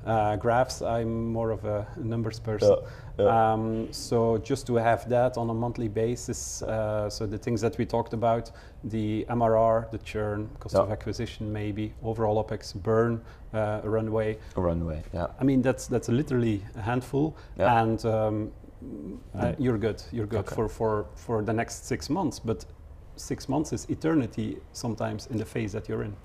Uh, 0.06 0.36
graphs. 0.36 0.82
I'm 0.82 1.32
more 1.32 1.52
of 1.54 1.64
a 1.66 1.86
numbers 1.98 2.40
person. 2.40 2.76
Yeah. 3.18 3.54
Um, 3.54 3.94
so 3.94 4.38
just 4.40 4.66
to 4.68 4.76
have 4.76 5.08
that 5.10 5.38
on 5.38 5.50
a 5.50 5.54
monthly 5.54 5.88
basis, 5.88 6.62
uh, 6.64 7.10
so 7.10 7.28
the 7.28 7.38
things 7.38 7.62
that 7.62 7.78
we 7.78 7.86
talked 7.86 8.14
about, 8.14 8.52
the 8.84 9.26
MRR, 9.30 9.92
the 9.92 10.00
churn, 10.00 10.50
cost 10.60 10.76
Yeah. 10.76 10.82
of 10.82 10.92
acquisition, 10.92 11.52
maybe 11.54 11.94
overall 12.04 12.38
OPEX, 12.44 12.74
burn, 12.74 13.22
uh, 13.54 13.82
runway. 13.84 14.38
runway. 14.56 15.04
Yeah. 15.14 15.28
I 15.40 15.44
mean 15.44 15.62
that's 15.62 15.88
that's 15.88 16.10
literally 16.10 16.62
a 16.76 16.82
handful, 16.82 17.36
Yeah. 17.58 17.82
and 17.82 18.04
um, 18.06 18.52
uh, 19.36 19.46
Mm. 19.46 19.56
you're 19.60 19.78
good. 19.78 20.04
You're 20.12 20.28
good 20.28 20.40
Okay. 20.46 20.56
for, 20.56 20.68
for 20.68 21.06
for 21.16 21.44
the 21.44 21.54
next 21.54 21.86
six 21.86 22.10
months. 22.10 22.40
But 22.40 22.66
six 23.16 23.48
months 23.48 23.72
is 23.74 23.86
eternity 23.90 24.58
sometimes 24.74 25.28
in 25.28 25.38
the 25.38 25.46
phase 25.46 25.72
that 25.74 25.88
you're 25.88 26.04
in. 26.04 26.16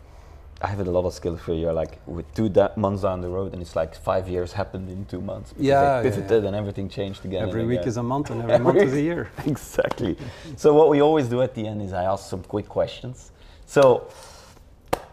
I 0.61 0.67
have 0.67 0.81
a 0.81 0.91
lot 0.91 1.05
of 1.05 1.15
skills 1.15 1.41
for 1.41 1.55
you're 1.55 1.73
Like 1.73 2.00
with 2.07 2.33
two 2.35 2.49
da- 2.49 2.71
months 2.77 3.03
down 3.03 3.21
the 3.21 3.29
road, 3.29 3.53
and 3.53 3.62
it's 3.62 3.77
like 3.77 3.95
five 3.95 4.29
years 4.29 4.53
happened 4.53 4.88
in 4.88 5.05
two 5.07 5.21
months. 5.21 5.55
Yeah, 5.57 6.00
they 6.03 6.09
yeah, 6.09 6.15
pivoted 6.15 6.43
yeah. 6.43 6.49
and 6.49 6.57
everything 6.57 6.88
changed 6.88 7.25
again. 7.25 7.49
Every 7.49 7.65
week 7.65 7.81
again. 7.81 7.88
is 7.88 7.97
a 7.97 8.03
month 8.03 8.31
and 8.31 8.43
every 8.50 8.59
month 8.59 8.79
is 8.79 8.95
a 8.95 9.00
year. 9.00 9.31
exactly. 9.47 10.17
So 10.57 10.75
what 10.75 10.88
we 10.88 11.00
always 11.00 11.29
do 11.29 11.43
at 11.43 11.55
the 11.55 11.67
end 11.67 11.81
is 11.83 11.93
I 11.93 12.05
ask 12.05 12.29
some 12.29 12.43
quick 12.43 12.69
questions. 12.69 13.31
So, 13.67 14.09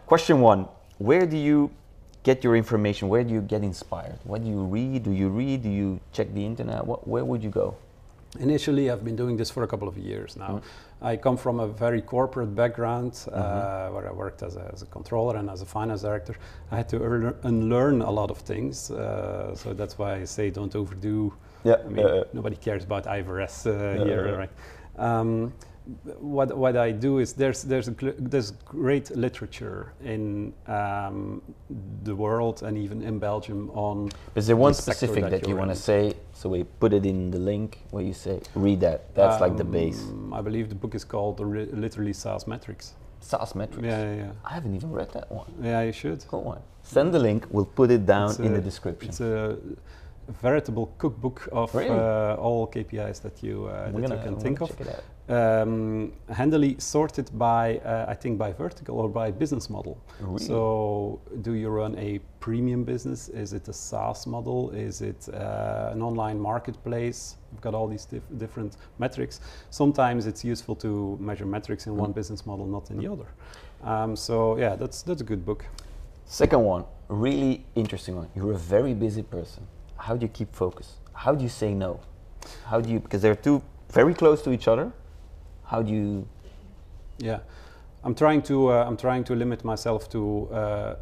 question 0.08 0.42
one: 0.42 0.68
Where 0.98 1.28
do 1.28 1.38
you 1.38 1.70
get 2.24 2.44
your 2.44 2.56
information? 2.56 3.08
Where 3.08 3.24
do 3.24 3.32
you 3.32 3.42
get 3.42 3.64
inspired? 3.64 4.18
What 4.24 4.44
do 4.44 4.50
you 4.50 4.64
read? 4.64 5.04
Do 5.04 5.12
you 5.12 5.30
read? 5.30 5.62
Do 5.62 5.70
you 5.70 6.00
check 6.12 6.34
the 6.34 6.44
internet? 6.44 6.86
What, 6.86 7.08
where 7.08 7.24
would 7.24 7.44
you 7.44 7.52
go? 7.52 7.76
Initially, 8.40 8.90
I've 8.90 9.04
been 9.04 9.16
doing 9.16 9.38
this 9.38 9.50
for 9.50 9.64
a 9.64 9.68
couple 9.68 9.88
of 9.88 9.98
years 9.98 10.36
now. 10.36 10.62
I 11.02 11.18
come 11.18 11.38
from 11.38 11.60
a 11.60 11.68
very 11.68 12.02
corporate 12.02 12.56
background 12.56 13.28
uh, 13.32 13.90
where 13.90 14.08
I 14.08 14.12
worked 14.12 14.44
as 14.44 14.56
a, 14.56 14.70
as 14.74 14.82
a 14.82 14.86
controller 14.88 15.38
and 15.38 15.50
as 15.50 15.62
a 15.62 15.66
finance 15.66 16.02
director. 16.02 16.36
I 16.72 16.78
had 16.78 16.90
to 16.90 17.02
earn, 17.02 17.36
unlearn 17.44 18.02
a 18.02 18.12
lot 18.12 18.32
of 18.32 18.40
things. 18.40 18.92
Uh, 18.92 19.56
so 19.56 19.74
that's 19.74 19.98
why 19.98 20.16
I 20.16 20.24
say 20.26 20.50
don't 20.50 20.76
overdo. 20.76 21.34
Yeah, 21.64 21.76
I 21.86 21.90
mean, 21.90 22.06
uh, 22.06 22.24
nobody 22.34 22.56
cares 22.56 22.84
about 22.84 23.06
IFRS 23.06 23.68
uh, 23.68 24.04
here, 24.06 24.38
right? 24.38 24.52
Um, 24.98 25.54
what, 26.20 26.56
what 26.58 26.76
I 26.78 26.92
do 26.92 27.20
is 27.20 27.34
there's 27.34 27.64
there's 27.64 27.88
a, 27.88 27.96
there's 28.18 28.52
great 28.52 29.16
literature 29.16 29.94
in 30.04 30.54
um, 30.68 31.42
the 32.04 32.16
world 32.16 32.64
and 32.64 32.78
even 32.78 33.02
in 33.02 33.20
Belgium 33.20 33.70
on 33.72 34.12
Is 34.36 34.48
there 34.48 34.56
one 34.56 34.74
specific 34.74 35.24
that 35.24 35.42
that, 35.42 35.48
you 35.48 35.56
want 35.56 35.72
to 35.72 35.76
say? 35.76 36.14
So 36.34 36.50
we 36.50 36.64
put 36.64 36.94
it 36.94 37.06
in 37.06 37.32
the 37.32 37.40
link 37.40 37.80
where 37.92 38.04
you 38.04 38.14
say 38.14 38.42
read 38.56 38.80
that. 38.82 39.14
That's 39.16 39.40
like 39.42 39.58
the 39.58 39.64
base. 39.64 40.02
Um, 40.02 40.34
I 40.34 40.42
believe 40.42 40.70
the 40.70 40.76
book 40.76 40.96
is 40.96 41.04
called 41.04 41.40
literally 41.40 42.14
SaaS 42.14 42.48
Metrics. 42.48 42.94
SaaS 43.20 43.56
metrics. 43.56 43.84
Yeah, 43.84 44.04
yeah, 44.04 44.16
yeah. 44.16 44.32
I 44.44 44.54
haven't 44.54 44.76
even 44.76 44.92
read 44.92 45.12
that 45.14 45.32
one. 45.32 45.52
Yeah, 45.62 45.82
you 45.82 45.92
should. 45.92 46.26
Cool 46.28 46.44
one. 46.44 46.62
Send 46.84 47.14
the 47.14 47.20
link. 47.20 47.48
We'll 47.50 47.66
put 47.66 47.90
it 47.90 48.06
down 48.06 48.30
It's 48.30 48.40
in 48.40 48.54
the 48.54 48.62
description. 48.62 49.12
Veritable 50.42 50.88
cookbook 50.98 51.48
of 51.52 51.74
Really? 51.76 51.90
uh, 51.90 52.36
all 52.36 52.68
KPIs 52.68 53.22
that 53.22 53.44
you 53.44 53.66
uh, 53.66 53.92
that 53.92 54.02
gonna, 54.02 54.16
you 54.16 54.22
can 54.24 54.40
think 54.40 54.62
of. 54.62 54.70
check 54.70 54.82
it 54.82 54.88
out. 54.96 55.04
Um, 55.28 56.14
handily 56.30 56.76
sorted 56.80 57.30
by, 57.38 57.78
uh, 57.80 58.06
I 58.08 58.14
think, 58.14 58.38
by 58.38 58.52
vertical 58.54 59.00
or 59.00 59.10
by 59.10 59.32
business 59.32 59.70
model. 59.70 59.98
Really? 60.20 60.40
So, 60.44 61.20
do 61.42 61.54
you 61.54 61.70
run 61.70 61.96
a 61.98 62.20
premium 62.40 62.84
business? 62.84 63.30
Is 63.30 63.54
it 63.54 63.68
a 63.68 63.74
SaaS 63.74 64.28
model? 64.28 64.70
Is 64.72 65.02
it 65.02 65.28
uh, 65.34 65.90
an 65.94 66.02
online 66.04 66.40
marketplace? 66.40 67.38
We've 67.52 67.62
got 67.62 67.74
all 67.74 67.88
these 67.88 68.06
dif- 68.06 68.30
different 68.38 68.78
metrics. 69.00 69.40
Sometimes 69.72 70.28
it's 70.28 70.44
useful 70.44 70.76
to 70.78 71.18
measure 71.20 71.46
metrics 71.48 71.88
in 71.88 71.96
one 71.98 72.12
Mm. 72.12 72.16
business 72.16 72.46
model, 72.46 72.66
not 72.68 72.90
in 72.92 72.98
the 72.98 73.08
other. 73.12 73.28
Um, 73.84 74.16
so, 74.16 74.58
yeah, 74.58 74.76
that's 74.76 75.02
that's 75.04 75.22
a 75.22 75.26
good 75.26 75.44
book. 75.46 75.66
Second 76.26 76.64
one, 76.64 76.84
really 77.10 77.66
interesting 77.76 78.16
one. 78.16 78.30
You're 78.36 78.54
a 78.54 78.58
very 78.58 78.94
busy 78.94 79.24
person. 79.24 79.68
How 79.98 80.16
do 80.16 80.26
you 80.26 80.32
keep 80.32 80.54
focus? 80.54 80.98
How 81.14 81.34
do 81.34 81.44
you 81.44 81.50
say 81.50 81.74
no? 81.74 82.00
How 82.66 82.82
do 82.82 82.90
you 82.90 83.00
because 83.00 83.22
they're 83.22 83.36
two 83.36 83.62
very 83.92 84.14
close 84.14 84.42
to 84.44 84.52
each 84.52 84.68
other? 84.68 84.92
How 85.64 85.82
do 85.82 85.92
you 85.94 86.28
Yeah, 87.18 87.40
I'm 88.04 88.14
trying 88.16 88.42
to 88.44 88.72
uh, 88.72 88.86
I'm 88.88 88.98
trying 88.98 89.24
to 89.26 89.36
limit 89.36 89.64
myself 89.64 90.10
to 90.10 90.48
uh, 90.52 90.56
uh, 90.56 90.96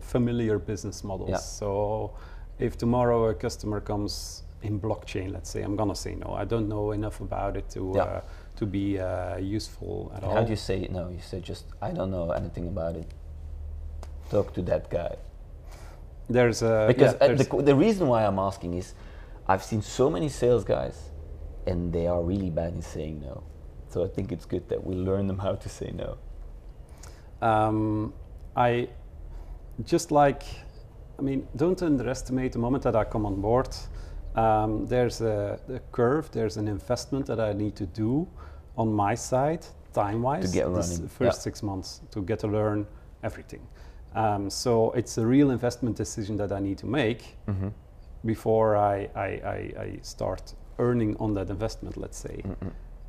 familiar 0.00 0.58
business 0.58 1.02
models. 1.04 1.30
Yeah. 1.30 1.36
So 1.38 2.12
if 2.58 2.76
tomorrow 2.76 3.28
a 3.30 3.34
customer 3.34 3.80
comes 3.80 4.42
in 4.62 4.78
blockchain, 4.78 5.32
let's 5.32 5.48
say, 5.48 5.62
I'm 5.62 5.76
gonna 5.76 5.94
say 5.94 6.14
no. 6.14 6.34
I 6.34 6.44
don't 6.44 6.68
know 6.68 6.92
enough 6.92 7.20
about 7.20 7.56
it 7.56 7.70
to 7.70 7.92
Yeah. 7.94 8.02
uh, 8.02 8.20
to 8.56 8.66
be 8.66 8.98
uh, 8.98 9.36
useful 9.38 10.12
at 10.14 10.22
all. 10.22 10.34
how 10.34 10.42
do 10.42 10.50
you 10.50 10.56
say 10.56 10.86
no? 10.90 11.08
You 11.08 11.20
say 11.20 11.40
just 11.40 11.64
I 11.80 11.92
don't 11.92 12.10
know 12.10 12.32
anything 12.32 12.66
about 12.68 12.96
it. 12.96 13.06
Talk 14.30 14.52
to 14.54 14.62
that 14.62 14.90
guy. 14.90 15.16
There's 16.30 16.62
a 16.62 16.86
Because 16.88 17.14
yeah, 17.20 17.26
uh, 17.26 17.34
the, 17.34 17.62
the 17.62 17.74
reason 17.74 18.06
why 18.08 18.24
I'm 18.24 18.38
asking 18.38 18.74
is 18.74 18.94
I've 19.46 19.64
seen 19.64 19.82
so 19.82 20.08
many 20.08 20.28
sales 20.28 20.64
guys 20.64 21.10
and 21.66 21.92
they 21.92 22.06
are 22.06 22.22
really 22.22 22.50
bad 22.50 22.72
in 22.74 22.82
saying 22.82 23.20
no. 23.20 23.42
So 23.88 24.04
I 24.04 24.08
think 24.08 24.32
it's 24.32 24.46
good 24.46 24.68
that 24.68 24.80
we 24.84 24.94
learn 24.94 25.26
them 25.26 25.38
how 25.38 25.54
to 25.56 25.68
say 25.68 25.92
no. 25.92 26.10
um, 27.42 28.12
I 28.56 28.88
just 29.84 30.10
like, 30.10 30.42
I 31.18 31.22
mean, 31.22 31.46
don't 31.56 31.80
underestimate 31.82 32.52
the 32.52 32.58
moment 32.58 32.82
that 32.84 32.96
I 32.96 33.04
come 33.04 33.26
on 33.26 33.40
board. 33.40 33.68
Um, 34.36 34.86
there's 34.86 35.20
a, 35.20 35.58
a 35.68 35.80
curve, 35.92 36.30
there's 36.32 36.56
an 36.56 36.68
investment 36.68 37.26
that 37.26 37.40
I 37.40 37.52
need 37.52 37.74
to 37.76 37.86
do 37.86 38.28
on 38.76 38.92
my 38.92 39.14
side, 39.14 39.66
time 39.92 40.22
wise, 40.22 40.50
To 40.50 40.58
get 40.58 40.74
this 40.74 40.90
running, 40.90 41.08
first 41.08 41.38
yeah. 41.38 41.42
six 41.42 41.62
months 41.62 42.00
to 42.12 42.22
get 42.22 42.38
to 42.40 42.46
learn 42.46 42.86
everything. 43.22 43.66
Um, 44.14 44.50
so 44.50 44.90
it's 44.92 45.18
a 45.18 45.26
real 45.26 45.50
investment 45.50 45.96
decision 45.96 46.36
that 46.38 46.52
I 46.52 46.60
need 46.60 46.78
to 46.78 46.86
make 46.86 47.36
Mm-hmm. 47.48 47.68
before 48.26 48.76
I, 48.76 49.08
I, 49.14 49.26
I, 49.26 49.72
I 49.84 49.98
start 50.02 50.54
earning 50.78 51.16
on 51.18 51.34
that 51.34 51.48
investment, 51.50 51.96
let's 51.96 52.18
say. 52.18 52.42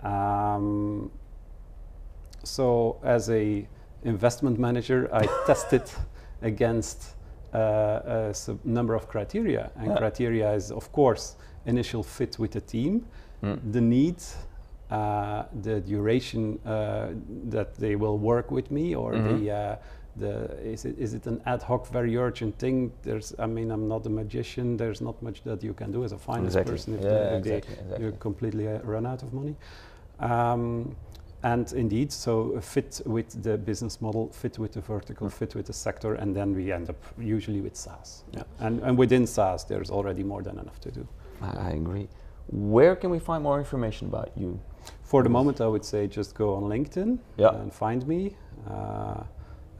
Um, 0.04 1.12
so 2.44 2.98
as 3.04 3.30
a 3.30 3.68
investment 4.04 4.60
manager, 4.60 5.10
I 5.14 5.26
test 5.48 5.74
it 5.74 5.94
against 6.42 7.16
uh, 7.54 7.58
a 7.58 8.34
number 8.64 8.96
of 8.96 9.08
criteria, 9.08 9.72
and 9.76 9.88
Yeah. 9.92 9.98
criteria 9.98 10.54
is 10.54 10.72
of 10.72 10.92
course 10.92 11.36
initial 11.66 12.04
fit 12.04 12.40
with 12.40 12.52
the 12.52 12.62
team, 12.62 13.06
Mm. 13.44 13.60
the 13.72 13.82
need, 13.82 14.16
uh, 14.92 15.44
the 15.64 15.82
duration 15.82 16.60
uh, 16.66 17.08
that 17.50 17.76
they 17.76 17.96
will 17.96 18.18
work 18.18 18.52
with 18.52 18.70
me, 18.72 18.96
or 18.96 19.14
Mhm. 19.14 19.24
the 19.24 19.52
uh, 19.52 19.76
the 20.18 20.58
is 20.64 20.86
it 20.86 20.98
is 21.00 21.14
it 21.14 21.26
an 21.28 21.42
ad 21.46 21.62
hoc, 21.64 21.88
very 21.88 22.16
urgent 22.18 22.58
thing? 22.60 22.92
There's, 23.04 23.34
I 23.40 23.46
mean, 23.48 23.72
I'm 23.72 23.88
not 23.88 24.06
a 24.06 24.10
magician. 24.10 24.78
There's 24.78 25.02
not 25.02 25.22
much 25.22 25.44
that 25.44 25.64
you 25.64 25.74
can 25.74 25.92
do 25.92 26.04
as 26.04 26.12
a 26.12 26.18
finance 26.18 26.56
Exactly. 26.56 26.72
person 26.74 26.94
if, 26.96 27.02
Yeah, 27.02 27.10
the, 27.10 27.36
if 27.38 27.44
they- 27.44 27.56
exactly, 27.58 27.84
exactly. 27.84 28.06
you 28.06 28.12
completely 28.20 28.68
uh, 28.68 28.80
run 28.84 29.06
out 29.06 29.24
of 29.24 29.34
money. 29.34 29.56
Um, 30.20 30.96
and 31.44 31.74
indeed, 31.74 32.12
so 32.12 32.60
fit 32.62 33.02
with 33.06 33.42
the 33.42 33.58
business 33.58 34.00
model, 34.00 34.30
fit 34.32 34.60
with 34.60 34.74
the 34.74 34.82
vertical, 34.82 35.28
Mm. 35.28 35.34
fit 35.34 35.56
with 35.56 35.66
the 35.66 35.74
sector, 35.74 36.14
and 36.14 36.36
then 36.36 36.54
we 36.56 36.72
end 36.72 36.90
up 36.90 37.04
usually 37.18 37.62
with 37.62 37.76
SaaS. 37.76 38.24
Yeah. 38.32 38.44
And, 38.60 38.80
and 38.84 38.96
within 38.98 39.26
SaaS, 39.26 39.64
there's 39.66 39.90
already 39.90 40.24
more 40.24 40.44
than 40.44 40.60
enough 40.60 40.80
to 40.82 40.92
do. 40.92 41.08
I, 41.42 41.70
I 41.70 41.70
agree. 41.72 42.08
Where 42.52 42.96
can 42.96 43.10
we 43.10 43.18
find 43.20 43.42
more 43.44 43.58
information 43.58 44.08
about 44.08 44.30
you? 44.38 44.60
For 45.04 45.24
the 45.24 45.30
moment, 45.30 45.62
I 45.62 45.68
would 45.68 45.84
say 45.86 46.06
just 46.08 46.36
go 46.36 46.54
on 46.54 46.64
LinkedIn 46.64 47.18
Yeah. 47.38 47.56
and 47.56 47.74
find 47.74 48.06
me, 48.08 48.36
uh, 48.70 49.24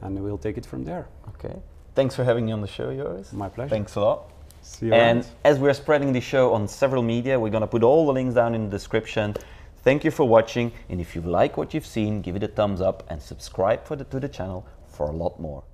and 0.02 0.22
we'll 0.22 0.38
take 0.38 0.58
it 0.58 0.66
from 0.66 0.84
there. 0.84 1.06
Okay. 1.28 1.56
Thanks 1.94 2.14
for 2.16 2.24
having 2.24 2.46
me 2.46 2.52
on 2.52 2.60
the 2.60 2.66
show, 2.66 2.94
Joris. 2.94 3.32
My 3.32 3.48
pleasure. 3.48 3.70
Thanks 3.70 3.94
a 3.96 4.00
lot. 4.00 4.30
See 4.62 4.86
you 4.86 4.92
And 4.94 5.20
around. 5.20 5.32
as 5.44 5.58
we're 5.58 5.74
spreading 5.74 6.12
the 6.12 6.20
show 6.20 6.52
on 6.54 6.68
several 6.68 7.02
media, 7.02 7.38
we're 7.38 7.50
going 7.50 7.62
to 7.62 7.66
put 7.66 7.82
all 7.82 8.06
the 8.06 8.12
links 8.12 8.34
down 8.34 8.54
in 8.54 8.64
the 8.64 8.70
description. 8.70 9.34
Thank 9.82 10.04
you 10.04 10.10
for 10.10 10.26
watching. 10.26 10.72
And 10.88 11.00
if 11.00 11.14
you 11.14 11.20
like 11.22 11.56
what 11.56 11.74
you've 11.74 11.86
seen, 11.86 12.22
give 12.22 12.36
it 12.36 12.42
a 12.42 12.48
thumbs 12.48 12.80
up 12.80 13.02
and 13.10 13.20
subscribe 13.20 13.84
for 13.84 13.96
the, 13.96 14.04
to 14.04 14.20
the 14.20 14.28
channel 14.28 14.64
for 14.88 15.06
a 15.08 15.12
lot 15.12 15.40
more. 15.40 15.64